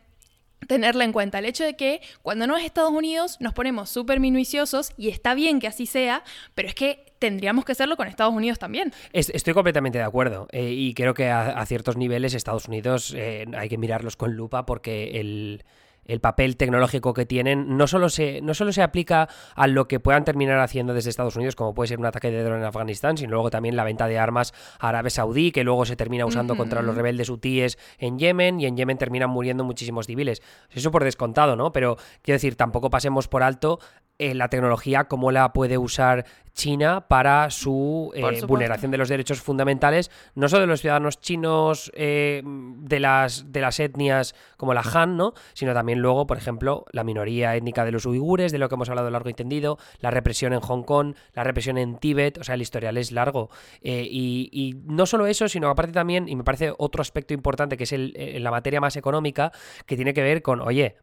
tenerla 0.67 1.05
en 1.05 1.13
cuenta. 1.13 1.39
El 1.39 1.47
hecho 1.47 1.65
de 1.65 1.77
que 1.77 2.01
cuando 2.23 2.47
no 2.47 2.57
es 2.57 2.65
Estados 2.65 2.93
Unidos 2.93 3.37
nos 3.41 3.55
ponemos 3.55 3.91
súper 3.91 4.21
minuciosos 4.21 4.93
y 4.97 5.09
está 5.09 5.35
bien 5.35 5.61
que 5.61 5.67
así 5.67 5.87
sea, 5.87 6.25
pero 6.55 6.69
es 6.69 6.75
que 6.75 7.13
tendríamos 7.19 7.65
que 7.65 7.73
hacerlo 7.73 7.97
con 7.97 8.09
Estados 8.09 8.35
Unidos 8.35 8.59
también. 8.59 8.93
Estoy 9.13 9.55
completamente 9.55 9.99
de 9.99 10.05
acuerdo 10.05 10.49
eh, 10.51 10.71
y 10.71 10.95
creo 10.95 11.15
que 11.15 11.29
a, 11.29 11.65
ciertos 11.67 11.97
niveles 11.97 12.35
Estados 12.35 12.67
Unidos 12.67 13.15
eh, 13.17 13.47
hay 13.57 13.69
que 13.69 13.79
mirarlos 13.79 14.17
con 14.17 14.35
lupa 14.35 14.67
porque 14.67 15.21
el 15.21 15.65
el 16.05 16.21
papel 16.21 16.57
tecnológico 16.57 17.15
que 17.15 17.27
tienen 17.27 17.77
no 17.77 17.87
solo, 17.87 18.09
se, 18.09 18.41
no 18.43 18.55
solo 18.55 18.73
se 18.73 18.83
aplica 18.83 19.29
a 19.55 19.67
lo 19.67 19.89
que 19.89 20.01
puedan 20.01 20.25
terminar 20.25 20.59
haciendo 20.59 20.95
desde 20.95 21.11
Estados 21.11 21.37
Unidos, 21.37 21.57
como 21.57 21.75
puede 21.75 21.89
ser 21.89 21.99
un 21.99 22.07
ataque 22.07 22.31
de 22.31 22.43
dron 22.43 22.59
en 22.59 22.65
Afganistán, 22.65 23.17
sino 23.17 23.33
luego 23.33 23.51
también 23.51 23.77
la 23.77 23.85
venta 23.85 24.07
de 24.07 24.19
armas 24.19 24.53
a 24.79 24.89
Arabia 24.89 25.11
Saudí, 25.11 25.53
que 25.53 25.65
luego 25.65 25.85
se 25.85 25.97
termina 25.97 26.27
usando 26.27 26.57
contra 26.57 26.83
los 26.83 26.95
rebeldes 26.95 27.29
hutíes 27.29 27.79
en 27.99 28.19
Yemen, 28.19 28.61
y 28.61 28.67
en 28.67 28.77
Yemen 28.77 28.99
terminan 28.99 29.31
muriendo 29.31 29.65
muchísimos 29.65 30.07
civiles. 30.07 30.43
Eso 30.71 30.91
por 30.91 31.05
descontado, 31.05 31.57
¿no? 31.57 31.73
Pero 31.73 31.97
quiero 32.23 32.37
decir, 32.37 32.57
tampoco 32.57 32.91
pasemos 32.91 33.29
por 33.29 33.43
alto 33.43 33.79
eh, 34.19 34.35
la 34.35 34.49
tecnología, 34.49 35.05
cómo 35.05 35.33
la 35.33 35.53
puede 35.53 35.79
usar 35.79 36.27
China 36.55 37.07
para 37.09 37.51
su 37.51 38.13
eh, 38.15 38.45
vulneración 38.47 38.91
de 38.91 38.99
los 38.99 39.09
derechos 39.09 39.41
fundamentales, 39.41 40.11
no 40.35 40.49
solo 40.49 40.63
de 40.63 40.67
los 40.67 40.81
ciudadanos 40.81 41.21
chinos 41.21 41.91
eh, 41.95 42.43
de, 42.45 43.01
las, 43.01 43.53
de 43.53 43.61
las 43.61 43.81
etnias 43.81 44.35
como 44.57 44.75
la 44.75 44.83
Han, 44.83 45.17
¿no? 45.17 45.35
sino 45.55 45.75
también 45.75 46.01
luego, 46.01 46.27
por 46.27 46.37
ejemplo, 46.37 46.85
la 46.93 47.05
minoría 47.05 47.57
étnica 47.57 47.85
de 47.85 47.93
los 47.93 48.07
uigures, 48.07 48.53
de 48.53 48.59
lo 48.59 48.69
que 48.69 48.75
hemos 48.75 48.89
hablado 48.89 49.11
largo 49.11 49.31
y 49.31 49.35
tendido, 49.35 49.79
la 50.01 50.11
represión 50.11 50.53
en 50.53 50.61
Hong 50.61 50.83
Kong, 50.83 51.15
la 51.35 51.45
represión 51.45 51.79
en 51.79 51.97
Tíbet, 51.97 52.39
o 52.39 52.45
sea, 52.45 52.55
el 52.55 52.63
historial 52.63 52.97
es 52.97 53.13
largo. 53.13 53.51
Eh, 53.81 54.07
y, 54.11 54.81
no 54.85 55.07
solo 55.07 55.27
eso, 55.27 55.49
sino 55.49 55.69
aparte 55.69 55.93
también, 55.93 56.29
y 56.29 56.37
me 56.37 56.45
parece 56.45 56.73
otro 56.77 57.03
aspecto 57.03 57.35
importante, 57.35 57.77
que 57.77 57.85
es 57.85 57.93
el, 57.93 58.15
la 58.43 58.51
materia 58.51 58.81
más 58.81 58.97
económica, 58.97 59.53
que 59.87 59.97
tiene 59.97 60.15
que 60.15 60.23
ver 60.23 60.43
con, 60.43 60.61
oye, 60.61 60.97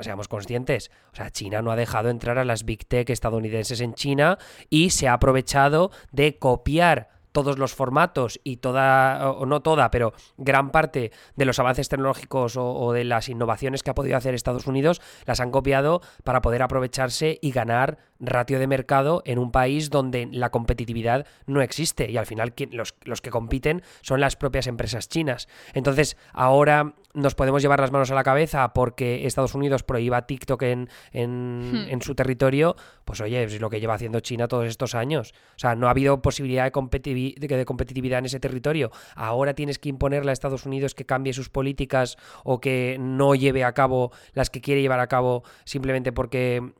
seamos 0.00 0.28
conscientes, 0.28 0.90
o 1.12 1.16
sea, 1.16 1.30
China 1.30 1.62
no 1.62 1.70
ha 1.70 1.76
dejado 1.76 2.10
entrar 2.10 2.38
a 2.38 2.44
las 2.44 2.64
Big 2.64 2.86
Tech 2.86 3.08
estadounidenses 3.10 3.80
en 3.80 3.94
China 3.94 4.38
y 4.70 4.90
se 4.94 5.08
ha 5.08 5.14
aprovechado 5.14 5.90
de 6.12 6.38
copiar 6.38 7.14
todos 7.34 7.58
los 7.58 7.74
formatos 7.74 8.40
y 8.44 8.58
toda, 8.58 9.28
o 9.32 9.44
no 9.44 9.60
toda, 9.60 9.90
pero 9.90 10.12
gran 10.36 10.70
parte 10.70 11.10
de 11.34 11.44
los 11.44 11.58
avances 11.58 11.88
tecnológicos 11.88 12.56
o, 12.56 12.92
de 12.92 13.02
las 13.02 13.28
innovaciones 13.28 13.82
que 13.82 13.90
ha 13.90 13.94
podido 13.94 14.16
hacer 14.16 14.34
Estados 14.34 14.68
Unidos, 14.68 15.02
las 15.26 15.40
han 15.40 15.50
copiado 15.50 16.00
para 16.22 16.40
poder 16.42 16.62
aprovecharse 16.62 17.40
y 17.42 17.50
ganar 17.50 17.98
ratio 18.26 18.58
de 18.58 18.66
mercado 18.66 19.22
en 19.24 19.38
un 19.38 19.50
país 19.50 19.90
donde 19.90 20.28
la 20.30 20.50
competitividad 20.50 21.26
no 21.46 21.62
existe 21.62 22.10
y 22.10 22.16
al 22.16 22.26
final 22.26 22.54
los, 22.70 22.94
los 23.04 23.20
que 23.20 23.30
compiten 23.30 23.82
son 24.02 24.20
las 24.20 24.36
propias 24.36 24.66
empresas 24.66 25.08
chinas. 25.08 25.48
Entonces, 25.72 26.16
ahora 26.32 26.94
nos 27.14 27.34
podemos 27.34 27.62
llevar 27.62 27.80
las 27.80 27.92
manos 27.92 28.10
a 28.10 28.14
la 28.14 28.24
cabeza 28.24 28.72
porque 28.74 29.26
Estados 29.26 29.54
Unidos 29.54 29.82
prohíba 29.82 30.26
TikTok 30.26 30.62
en, 30.62 30.88
en, 31.12 31.88
hmm. 31.96 32.00
su 32.00 32.14
territorio, 32.14 32.76
pues 33.04 33.20
oye, 33.20 33.44
es 33.44 33.60
lo 33.60 33.70
que 33.70 33.80
lleva 33.80 33.94
haciendo 33.94 34.20
China 34.20 34.48
todos 34.48 34.66
estos 34.66 34.94
años. 34.94 35.32
O 35.50 35.58
sea, 35.58 35.76
no 35.76 35.86
ha 35.86 35.90
habido 35.90 36.20
posibilidad 36.22 36.64
de, 36.64 37.34
de 37.36 37.64
competitividad 37.64 38.18
en 38.18 38.24
ese 38.26 38.40
territorio. 38.40 38.90
Ahora 39.14 39.54
tienes 39.54 39.78
que 39.78 39.88
imponerle 39.88 40.30
a 40.30 40.32
Estados 40.32 40.66
Unidos 40.66 40.94
que 40.94 41.06
cambie 41.06 41.32
sus 41.32 41.48
políticas 41.48 42.16
o 42.42 42.60
que 42.60 42.96
no 42.98 43.34
lleve 43.34 43.64
a 43.64 43.72
cabo 43.72 44.10
las 44.32 44.50
que 44.50 44.60
quiere 44.60 44.82
llevar 44.82 45.00
a 45.00 45.06
cabo 45.06 45.44
simplemente 45.64 46.12
porque 46.12 46.74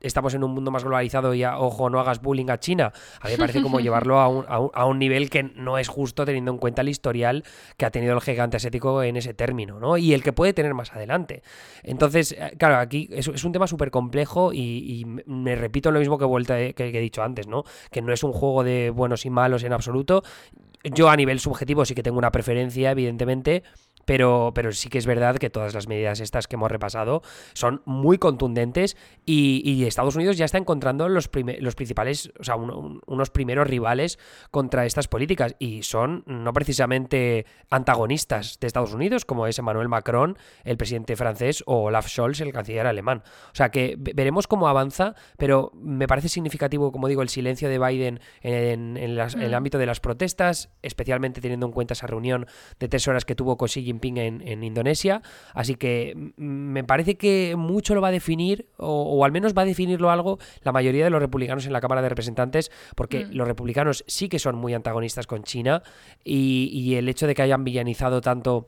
estamos 0.00 0.34
en 0.34 0.44
un 0.44 0.52
mundo 0.52 0.70
más 0.70 0.84
globalizado 0.84 1.34
y, 1.34 1.44
ojo, 1.44 1.90
no 1.90 2.00
hagas 2.00 2.20
bullying 2.20 2.50
a 2.50 2.58
China. 2.58 2.92
A 3.20 3.26
mí 3.26 3.32
me 3.32 3.38
parece 3.38 3.62
como 3.62 3.80
llevarlo 3.80 4.18
a 4.18 4.28
un, 4.28 4.44
a, 4.48 4.84
un, 4.84 4.98
nivel 4.98 5.30
que 5.30 5.42
no 5.42 5.78
es 5.78 5.88
justo 5.88 6.24
teniendo 6.24 6.50
en 6.50 6.58
cuenta 6.58 6.82
el 6.82 6.88
historial 6.88 7.44
que 7.76 7.86
ha 7.86 7.90
tenido 7.90 8.14
el 8.14 8.20
gigante 8.20 8.56
asiático 8.56 9.02
en 9.02 9.16
ese 9.16 9.34
término, 9.34 9.78
¿no? 9.78 9.96
Y 9.96 10.14
el 10.14 10.22
que 10.22 10.32
puede 10.32 10.52
tener 10.52 10.74
más 10.74 10.92
adelante. 10.92 11.42
Entonces, 11.82 12.32
eh, 12.32 12.54
claro, 12.58 12.76
aquí 12.76 13.08
es, 13.12 13.44
un 13.44 13.52
tema 13.52 13.66
súper 13.66 13.90
complejo 13.90 14.52
y, 14.52 15.04
me 15.26 15.54
repito 15.54 15.90
lo 15.90 16.00
mismo 16.00 16.18
que, 16.18 16.24
vuelta, 16.24 16.56
que, 16.56 16.74
que 16.74 16.98
he 16.98 17.00
dicho 17.00 17.22
antes, 17.22 17.46
¿no? 17.46 17.64
Que 17.90 18.02
no 18.02 18.12
es 18.12 18.22
un 18.22 18.32
juego 18.32 18.64
de 18.64 18.90
buenos 18.90 19.24
y 19.26 19.30
malos 19.30 19.62
en 19.64 19.72
absoluto. 19.72 20.22
Yo 20.84 21.08
a 21.10 21.16
nivel 21.16 21.40
subjetivo 21.40 21.84
sí 21.84 21.94
que 21.94 22.02
tengo 22.02 22.18
una 22.18 22.30
preferencia, 22.30 22.90
evidentemente, 22.90 23.62
pero, 24.08 24.52
pero 24.54 24.72
sí 24.72 24.88
que 24.88 24.96
es 24.96 25.04
verdad 25.04 25.36
que 25.36 25.50
todas 25.50 25.74
las 25.74 25.86
medidas 25.86 26.20
estas 26.20 26.48
que 26.48 26.56
hemos 26.56 26.70
repasado 26.70 27.20
son 27.52 27.82
muy 27.84 28.16
contundentes 28.16 28.96
y, 29.26 29.84
Estados 29.84 30.16
Unidos 30.16 30.38
ya 30.38 30.46
está 30.46 30.56
encontrando 30.56 31.10
los, 31.10 31.28
los 31.60 31.74
principales, 31.74 32.32
o 32.40 32.44
sea, 32.44 32.56
unos 32.56 33.30
primeros 33.30 33.68
rivales 33.68 34.18
contra 34.50 34.86
estas 34.86 35.08
políticas 35.08 35.56
y 35.58 35.82
son 35.82 36.24
no 36.26 36.54
precisamente 36.54 37.44
antagonistas 37.68 38.58
de 38.60 38.66
Estados 38.66 38.94
Unidos, 38.94 39.26
como 39.26 39.46
es 39.46 39.58
Emmanuel 39.58 39.88
Macron, 39.88 40.38
el 40.64 40.78
presidente 40.78 41.14
francés, 41.14 41.62
o 41.66 41.84
Olaf 41.84 42.08
Scholz, 42.08 42.40
el 42.40 42.52
canciller 42.52 42.86
alemán. 42.86 43.22
O 43.52 43.54
sea 43.54 43.70
que 43.70 43.96
veremos 43.98 44.46
cómo 44.46 44.68
avanza, 44.68 45.16
pero 45.36 45.70
me 45.74 46.06
parece 46.06 46.30
significativo, 46.30 46.92
como 46.92 47.08
digo, 47.08 47.20
el 47.20 47.28
silencio 47.28 47.68
de 47.68 47.78
Biden 47.78 48.20
en, 48.40 48.96
el 48.96 49.18
mm. 49.18 49.54
ámbito 49.54 49.76
de 49.76 49.86
las 49.86 50.00
protestas, 50.00 50.70
especialmente 50.80 51.42
teniendo 51.42 51.66
en 51.66 51.72
cuenta 51.72 51.92
esa 51.92 52.06
reunión 52.06 52.46
de 52.78 52.88
tres 52.88 53.06
horas 53.06 53.26
que 53.26 53.34
tuvo 53.34 53.58
con 53.58 53.68
Xi 53.68 53.97
En, 54.02 54.62
Indonesia. 54.64 55.22
Así 55.54 55.74
que 55.74 56.32
me 56.36 56.84
parece 56.84 57.16
que 57.16 57.54
mucho 57.56 57.94
lo 57.94 58.00
va 58.00 58.08
a 58.08 58.12
definir, 58.12 58.68
o, 58.76 59.24
al 59.24 59.32
menos 59.32 59.54
va 59.56 59.62
a 59.62 59.64
definirlo 59.64 60.10
algo, 60.10 60.38
la 60.62 60.72
mayoría 60.72 61.04
de 61.04 61.10
los 61.10 61.20
republicanos 61.20 61.66
en 61.66 61.72
la 61.72 61.80
Cámara 61.80 62.02
de 62.02 62.08
Representantes, 62.08 62.70
porque 62.96 63.26
mm. 63.26 63.32
los 63.32 63.48
republicanos 63.48 64.04
sí 64.06 64.28
que 64.28 64.38
son 64.38 64.56
muy 64.56 64.74
antagonistas 64.74 65.26
con 65.26 65.44
China 65.44 65.82
y, 66.24 66.70
y 66.72 66.94
el 66.96 67.08
hecho 67.08 67.26
de 67.26 67.34
que 67.34 67.42
hayan 67.42 67.64
villanizado 67.64 68.20
tanto 68.20 68.66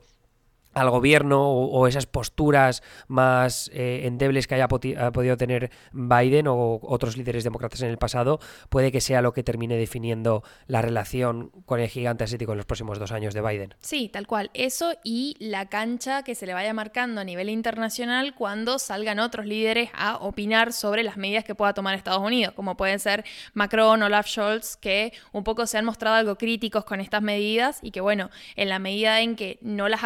al 0.73 0.89
gobierno 0.89 1.49
o, 1.49 1.87
esas 1.87 2.05
posturas 2.05 2.83
más 3.07 3.69
eh, 3.73 4.01
endebles 4.05 4.47
que 4.47 4.55
haya 4.55 4.67
podido 4.67 5.37
tener 5.37 5.71
Biden 5.91 6.47
o 6.47 6.79
otros 6.83 7.17
líderes 7.17 7.43
demócratas 7.43 7.81
en 7.81 7.89
el 7.89 7.97
pasado, 7.97 8.39
puede 8.69 8.91
que 8.91 9.01
sea 9.01 9.21
lo 9.21 9.33
que 9.33 9.43
termine 9.43 9.75
definiendo 9.75 10.43
la 10.67 10.81
relación 10.81 11.51
con 11.65 11.79
el 11.79 11.89
gigante 11.89 12.23
asiático 12.23 12.51
en 12.53 12.57
los 12.57 12.65
próximos 12.65 12.99
dos 12.99 13.11
años 13.11 13.33
de 13.33 13.41
Biden. 13.41 13.73
Sí, 13.79 14.09
tal 14.09 14.27
cual. 14.27 14.51
Eso 14.53 14.93
y 15.03 15.35
la 15.39 15.67
cancha 15.67 16.23
que 16.23 16.35
se 16.35 16.45
le 16.45 16.53
vaya 16.53 16.73
marcando 16.73 17.21
a 17.21 17.23
nivel 17.23 17.49
internacional 17.49 18.35
cuando 18.35 18.79
salgan 18.79 19.19
otros 19.19 19.45
líderes 19.45 19.89
a 19.93 20.17
opinar 20.17 20.73
sobre 20.73 21.03
las 21.03 21.17
medidas 21.17 21.43
que 21.43 21.55
pueda 21.55 21.73
tomar 21.73 21.95
Estados 21.95 22.21
Unidos, 22.21 22.53
como 22.55 22.77
pueden 22.77 22.99
ser 22.99 23.25
Macron, 23.53 24.03
Olaf 24.03 24.27
Scholz, 24.27 24.77
que 24.77 25.13
un 25.31 25.43
poco 25.43 25.65
se 25.65 25.77
han 25.77 25.85
mostrado 25.85 26.15
algo 26.15 26.35
críticos 26.35 26.85
con 26.85 27.01
estas 27.01 27.21
medidas 27.21 27.79
y 27.81 27.91
que 27.91 28.01
bueno, 28.01 28.29
en 28.55 28.69
la 28.69 28.79
medida 28.79 29.21
en 29.21 29.35
que 29.35 29.59
no 29.61 29.89
las 29.89 30.03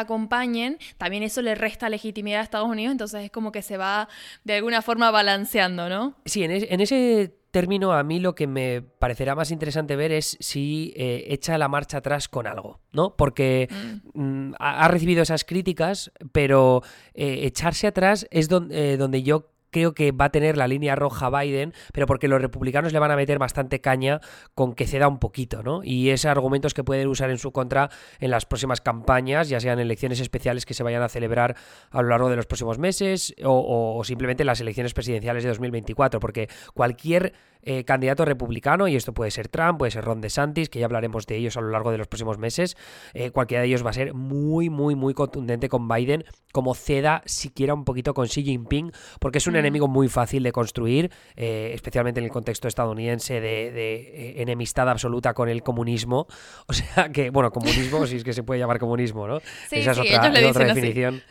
también 0.98 1.24
eso 1.24 1.42
le 1.42 1.56
resta 1.56 1.90
legitimidad 1.90 2.42
a 2.42 2.44
Estados 2.44 2.70
Unidos, 2.70 2.92
entonces 2.92 3.24
es 3.24 3.32
como 3.32 3.52
que 3.52 3.62
se 3.62 3.78
va 3.78 4.08
de 4.44 4.56
alguna 4.56 4.82
forma 4.82 5.12
balanceando, 5.12 5.90
¿no? 5.90 6.16
Sí, 6.26 6.44
en, 6.44 6.82
ese 6.82 7.36
término 7.52 7.94
a 7.94 8.04
mí 8.04 8.20
lo 8.20 8.36
que 8.36 8.48
me 8.48 8.82
parecerá 8.82 9.36
más 9.36 9.52
interesante 9.52 9.96
ver 9.96 10.12
es 10.12 10.38
si 10.40 10.94
eh, 10.96 11.26
echa 11.30 11.58
la 11.58 11.68
marcha 11.68 11.98
atrás 11.98 12.28
con 12.28 12.48
algo, 12.48 12.82
¿no? 12.92 13.16
Porque 13.16 13.70
mm. 14.14 14.22
Mm, 14.22 14.56
ha, 14.60 14.88
recibido 14.88 15.24
esas 15.24 15.46
críticas, 15.46 16.12
pero 16.32 16.84
eh, 17.14 17.40
echarse 17.44 17.88
atrás 17.88 18.28
es 18.32 18.50
donde, 18.50 18.94
eh, 18.94 18.98
donde 18.98 19.24
yo 19.24 19.55
creo 19.76 19.94
que 19.94 20.14
va 20.14 20.26
a 20.26 20.30
tener 20.30 20.56
la 20.56 20.70
línea 20.70 20.96
roja 20.96 21.30
Biden, 21.30 21.74
pero 21.92 22.08
porque 22.08 22.30
los 22.30 22.42
republicanos 22.42 22.94
le 22.94 23.00
van 23.00 23.12
a 23.12 23.18
meter 23.18 23.40
bastante 23.40 23.82
caña 23.82 24.22
con 24.54 24.74
que 24.74 24.88
ceda 24.88 25.10
un 25.10 25.20
poquito, 25.20 25.64
¿no? 25.64 25.82
Y 25.84 26.12
esos 26.12 26.32
argumentos 26.32 26.74
que 26.74 26.86
pueden 26.86 27.10
usar 27.10 27.30
en 27.30 27.38
su 27.38 27.52
contra 27.52 27.90
en 28.22 28.32
las 28.32 28.46
próximas 28.46 28.80
campañas, 28.80 29.50
ya 29.50 29.60
sean 29.60 29.80
elecciones 29.80 30.22
especiales 30.22 30.66
que 30.66 30.74
se 30.74 30.82
vayan 30.82 31.04
a 31.04 31.10
celebrar 31.10 31.58
a 31.92 32.02
lo 32.02 32.08
largo 32.08 32.30
de 32.30 32.38
los 32.38 32.46
próximos 32.46 32.80
meses 32.80 33.36
o, 33.44 34.02
simplemente 34.06 34.46
las 34.46 34.62
elecciones 34.62 34.94
presidenciales 34.94 35.44
de 35.44 35.50
2024, 35.50 36.22
porque 36.22 36.48
cualquier 36.74 37.34
eh, 37.62 37.84
candidato 37.84 38.24
republicano, 38.24 38.88
y 38.88 38.96
esto 38.96 39.14
puede 39.14 39.32
ser 39.32 39.50
Trump, 39.50 39.80
puede 39.80 39.92
ser 39.92 40.06
Ron 40.06 40.22
DeSantis, 40.22 40.70
que 40.70 40.80
ya 40.80 40.86
hablaremos 40.86 41.26
de 41.26 41.36
ellos 41.36 41.58
a 41.58 41.62
lo 41.62 41.70
largo 41.70 41.92
de 41.92 41.98
los 41.98 42.08
próximos 42.08 42.38
meses, 42.38 42.78
eh, 43.14 43.32
cualquiera 43.32 43.64
de 43.64 43.68
ellos 43.68 43.86
va 43.86 43.90
a 43.90 43.94
ser 43.94 44.14
muy, 44.14 44.70
muy, 44.70 44.96
muy 44.96 45.14
contundente 45.14 45.68
con 45.68 45.90
Biden, 45.90 46.24
como 46.54 46.76
ceda 46.76 47.24
siquiera 47.26 47.74
un 47.74 47.84
poquito 47.84 48.14
con 48.14 48.28
Xi 48.28 48.44
Jinping, 48.44 48.92
porque 49.20 49.40
es 49.40 49.48
un 49.48 49.54
mm. 49.54 49.58
Enemigo 49.66 49.88
muy 49.88 50.08
fácil 50.08 50.44
de 50.44 50.52
construir, 50.52 51.12
eh, 51.36 51.72
especialmente 51.74 52.20
en 52.20 52.26
el 52.26 52.32
contexto 52.32 52.68
estadounidense 52.68 53.42
de, 53.42 54.42
enemistad 54.42 54.90
absoluta 54.90 55.34
con 55.34 55.50
el 55.50 55.64
comunismo. 55.64 56.28
O 56.68 56.74
sea 56.74 57.10
que, 57.10 57.30
bueno, 57.30 57.52
comunismo, 57.52 58.08
si 58.08 58.18
es 58.18 58.24
que 58.24 58.34
se 58.34 58.44
puede 58.44 58.60
llamar 58.60 58.80
comunismo, 58.80 59.28
¿no? 59.28 59.38
Esa 59.72 59.92
es 59.92 59.98
otra, 59.98 60.30
definición. 60.30 61.22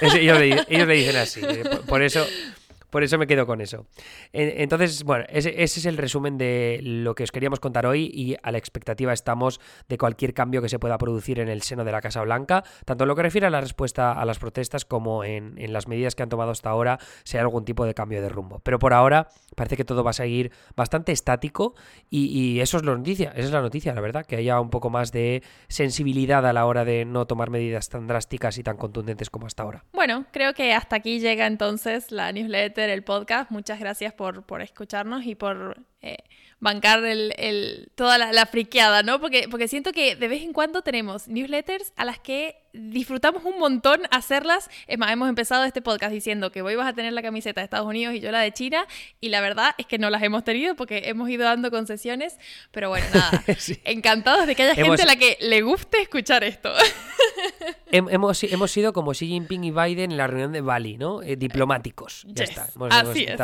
ellos, 0.00 0.38
le, 0.38 0.94
dicen 0.94 1.16
así. 1.16 1.40
por 1.86 2.02
eso 2.02 2.24
por 2.92 3.02
eso 3.02 3.16
me 3.16 3.26
quedo 3.26 3.46
con 3.46 3.62
eso. 3.62 3.86
Entonces, 4.34 5.02
bueno, 5.02 5.24
ese, 5.30 5.62
es 5.62 5.86
el 5.86 5.96
resumen 5.96 6.36
de 6.36 6.78
lo 6.82 7.14
que 7.14 7.22
os 7.22 7.32
queríamos 7.32 7.58
contar 7.58 7.86
hoy 7.86 8.10
y 8.12 8.36
a 8.42 8.52
la 8.52 8.58
expectativa 8.58 9.14
estamos 9.14 9.60
de 9.88 9.96
cualquier 9.96 10.34
cambio 10.34 10.60
que 10.60 10.68
se 10.68 10.78
pueda 10.78 10.98
producir 10.98 11.40
en 11.40 11.48
el 11.48 11.62
seno 11.62 11.84
de 11.84 11.92
la 11.92 12.02
Casa 12.02 12.20
Blanca, 12.20 12.64
tanto 12.84 13.04
en 13.04 13.08
lo 13.08 13.16
que 13.16 13.22
refiere 13.22 13.46
a 13.46 13.50
la 13.50 13.62
respuesta 13.62 14.12
a 14.12 14.24
las 14.26 14.38
protestas 14.38 14.84
como 14.84 15.24
en, 15.24 15.54
las 15.72 15.88
medidas 15.88 16.14
que 16.14 16.22
han 16.22 16.28
tomado 16.28 16.50
hasta 16.50 16.68
ahora, 16.68 16.98
sea 17.24 17.40
algún 17.40 17.64
tipo 17.64 17.86
de 17.86 17.94
cambio 17.94 18.20
de 18.20 18.28
rumbo. 18.28 18.60
Pero 18.62 18.78
por 18.78 18.92
ahora 18.92 19.28
parece 19.56 19.78
que 19.78 19.86
todo 19.86 20.04
va 20.04 20.10
a 20.10 20.12
seguir 20.12 20.52
bastante 20.76 21.12
estático 21.12 21.74
y, 22.10 22.60
eso 22.60 22.76
es 22.76 22.84
la 22.84 22.94
noticia, 22.94 23.30
esa 23.30 23.46
es 23.46 23.52
la 23.52 23.62
noticia, 23.62 23.94
la 23.94 24.02
verdad, 24.02 24.26
que 24.26 24.36
haya 24.36 24.60
un 24.60 24.68
poco 24.68 24.90
más 24.90 25.12
de 25.12 25.42
sensibilidad 25.68 26.46
a 26.46 26.52
la 26.52 26.66
hora 26.66 26.84
de 26.84 27.06
no 27.06 27.26
tomar 27.26 27.48
medidas 27.48 27.88
tan 27.88 28.06
drásticas 28.06 28.58
y 28.58 28.62
tan 28.62 28.76
contundentes 28.76 29.30
como 29.30 29.46
hasta 29.46 29.62
ahora. 29.62 29.84
Bueno, 29.94 30.26
creo 30.30 30.52
que 30.52 30.74
hasta 30.74 30.96
aquí 30.96 31.20
llega 31.20 31.46
entonces 31.46 32.12
la 32.12 32.30
newsletter 32.32 32.81
el 32.90 33.04
podcast. 33.04 33.50
Muchas 33.50 33.78
gracias 33.80 34.12
por, 34.12 34.44
por 34.44 34.62
escucharnos 34.62 35.24
y 35.24 35.34
por 35.34 35.78
eh, 36.00 36.18
bancar 36.62 37.04
el, 37.04 37.90
toda 37.96 38.18
la, 38.18 38.46
friqueada, 38.46 39.02
¿no? 39.02 39.20
Porque, 39.20 39.48
porque 39.50 39.66
siento 39.66 39.90
que 39.90 40.14
de 40.14 40.28
vez 40.28 40.42
en 40.42 40.52
cuando 40.52 40.82
tenemos 40.82 41.26
newsletters 41.26 41.92
a 41.96 42.04
las 42.04 42.20
que 42.20 42.62
disfrutamos 42.72 43.44
un 43.44 43.58
montón 43.58 44.02
hacerlas. 44.12 44.70
Es 44.86 44.96
más, 44.96 45.10
hemos 45.10 45.28
empezado 45.28 45.64
este 45.64 45.82
podcast 45.82 46.12
diciendo 46.12 46.52
que 46.52 46.62
hoy 46.62 46.76
vas 46.76 46.86
a 46.86 46.92
tener 46.92 47.14
la 47.14 47.20
camiseta 47.20 47.60
de 47.60 47.64
Estados 47.64 47.88
Unidos 47.88 48.14
y 48.14 48.20
yo 48.20 48.30
la 48.30 48.38
de 48.38 48.52
China, 48.52 48.86
y 49.20 49.30
la 49.30 49.40
verdad 49.40 49.74
es 49.76 49.86
que 49.86 49.98
no 49.98 50.08
las 50.08 50.22
hemos 50.22 50.44
tenido 50.44 50.76
porque 50.76 51.02
hemos 51.06 51.28
ido 51.28 51.42
dando 51.42 51.72
concesiones, 51.72 52.38
pero 52.70 52.90
bueno, 52.90 53.06
nada, 53.12 53.42
encantados 53.84 54.46
de 54.46 54.54
que 54.54 54.62
haya 54.62 54.76
gente 54.76 55.02
a 55.02 55.06
la 55.06 55.16
que 55.16 55.38
le 55.40 55.62
guste 55.62 56.00
escuchar 56.00 56.44
esto. 56.44 56.72
hemos, 57.90 58.44
hemos 58.44 58.70
sido 58.70 58.92
como 58.92 59.14
Xi 59.14 59.26
Jinping 59.26 59.64
y 59.64 59.72
Biden 59.72 60.12
en 60.12 60.16
la 60.16 60.28
reunión 60.28 60.52
de 60.52 60.60
Bali, 60.60 60.96
¿no? 60.96 61.22
Eh, 61.22 61.34
diplomáticos. 61.34 62.24
Ya 62.28 62.44
está. 62.44 62.68
Hemos, 62.76 62.92
Así 62.92 63.26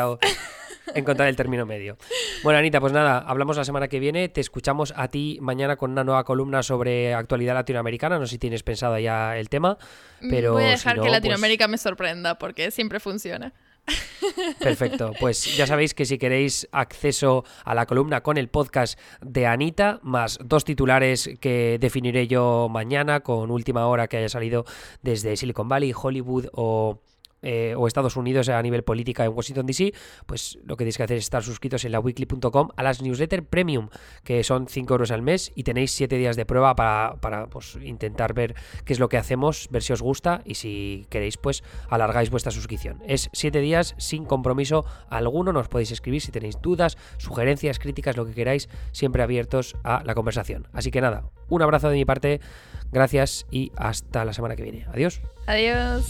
encontrar 0.95 1.29
el 1.29 1.35
término 1.35 1.65
medio. 1.65 1.97
Bueno, 2.43 2.59
Anita, 2.59 2.79
pues 2.79 2.93
nada, 2.93 3.19
hablamos 3.19 3.57
la 3.57 3.63
semana 3.63 3.87
que 3.87 3.99
viene. 3.99 4.29
Te 4.29 4.41
escuchamos 4.41 4.93
a 4.95 5.07
ti 5.09 5.37
mañana 5.41 5.75
con 5.75 5.91
una 5.91 6.03
nueva 6.03 6.23
columna 6.23 6.63
sobre 6.63 7.13
actualidad 7.13 7.53
latinoamericana. 7.53 8.19
No 8.19 8.25
sé 8.25 8.31
si 8.31 8.37
tienes 8.39 8.63
pensado 8.63 8.97
ya 8.99 9.37
el 9.37 9.49
tema, 9.49 9.77
mm, 10.21 10.29
pero. 10.29 10.53
Voy 10.53 10.63
a 10.63 10.69
dejar 10.69 10.95
que 10.95 11.01
pues 11.01 11.11
Latinoamérica 11.11 11.67
me 11.67 11.77
sorprenda 11.77 12.37
porque 12.37 12.71
siempre 12.71 12.99
funciona. 12.99 13.53
Perfecto, 14.59 15.13
pues 15.19 15.57
ya 15.57 15.65
sabéis 15.65 15.93
que 15.93 16.05
si 16.05 16.17
queréis 16.17 16.67
acceso 16.71 17.43
a 17.63 17.73
la 17.73 17.85
columna 17.85 18.21
con 18.21 18.37
el 18.37 18.47
podcast 18.47 18.99
de 19.21 19.47
Anita, 19.47 19.99
más 20.03 20.39
dos 20.43 20.63
titulares 20.63 21.29
que 21.39 21.77
definiré 21.79 22.27
yo 22.27 22.67
mañana 22.69 23.21
con 23.21 23.51
última 23.51 23.87
hora 23.87 24.07
que 24.07 24.17
haya 24.17 24.29
salido 24.29 24.65
desde 25.01 25.35
Silicon 25.37 25.67
Valley, 25.67 25.93
Hollywood 25.95 26.47
o 26.53 27.01
eh, 27.41 27.73
o 27.77 27.87
Estados 27.87 28.15
Unidos 28.15 28.49
a 28.49 28.61
nivel 28.61 28.83
política 28.83 29.25
en 29.25 29.31
Washington 29.33 29.65
DC, 29.65 29.93
pues 30.25 30.59
lo 30.63 30.75
que 30.75 30.83
tenéis 30.83 30.97
que 30.97 31.03
hacer 31.03 31.17
es 31.17 31.23
estar 31.23 31.43
suscritos 31.43 31.85
en 31.85 31.91
la 31.91 31.99
weekly.com 31.99 32.69
a 32.75 32.83
las 32.83 33.01
newsletter 33.01 33.43
premium, 33.43 33.89
que 34.23 34.43
son 34.43 34.67
5 34.67 34.93
euros 34.93 35.11
al 35.11 35.21
mes 35.21 35.51
y 35.55 35.63
tenéis 35.63 35.91
7 35.91 36.17
días 36.17 36.35
de 36.35 36.45
prueba 36.45 36.75
para, 36.75 37.47
pues, 37.49 37.77
intentar 37.81 38.33
ver 38.33 38.55
qué 38.85 38.93
es 38.93 38.99
lo 38.99 39.09
que 39.09 39.17
hacemos, 39.17 39.67
ver 39.71 39.83
si 39.83 39.93
os 39.93 40.01
gusta 40.01 40.41
y 40.45 40.55
si 40.55 41.05
queréis, 41.09 41.37
pues 41.37 41.63
alargáis 41.89 42.29
vuestra 42.29 42.51
suscripción. 42.51 43.01
Es 43.05 43.29
7 43.33 43.59
días 43.59 43.95
sin 43.97 44.25
compromiso 44.25 44.85
alguno, 45.09 45.53
nos 45.53 45.67
podéis 45.67 45.91
escribir 45.91 46.21
si 46.21 46.31
tenéis 46.31 46.61
dudas, 46.61 46.97
sugerencias, 47.17 47.79
críticas, 47.79 48.17
lo 48.17 48.25
que 48.25 48.33
queráis, 48.33 48.69
siempre 48.91 49.23
abiertos 49.23 49.75
a 49.83 50.03
la 50.03 50.15
conversación. 50.15 50.67
Así 50.73 50.91
que 50.91 51.01
nada, 51.01 51.29
un 51.47 51.61
abrazo 51.61 51.89
de 51.89 51.95
mi 51.95 52.05
parte, 52.05 52.41
gracias 52.91 53.45
y 53.51 53.71
hasta 53.75 54.25
la 54.25 54.33
semana 54.33 54.55
que 54.55 54.63
viene. 54.63 54.85
Adiós. 54.93 55.21
Adiós. 55.49 56.05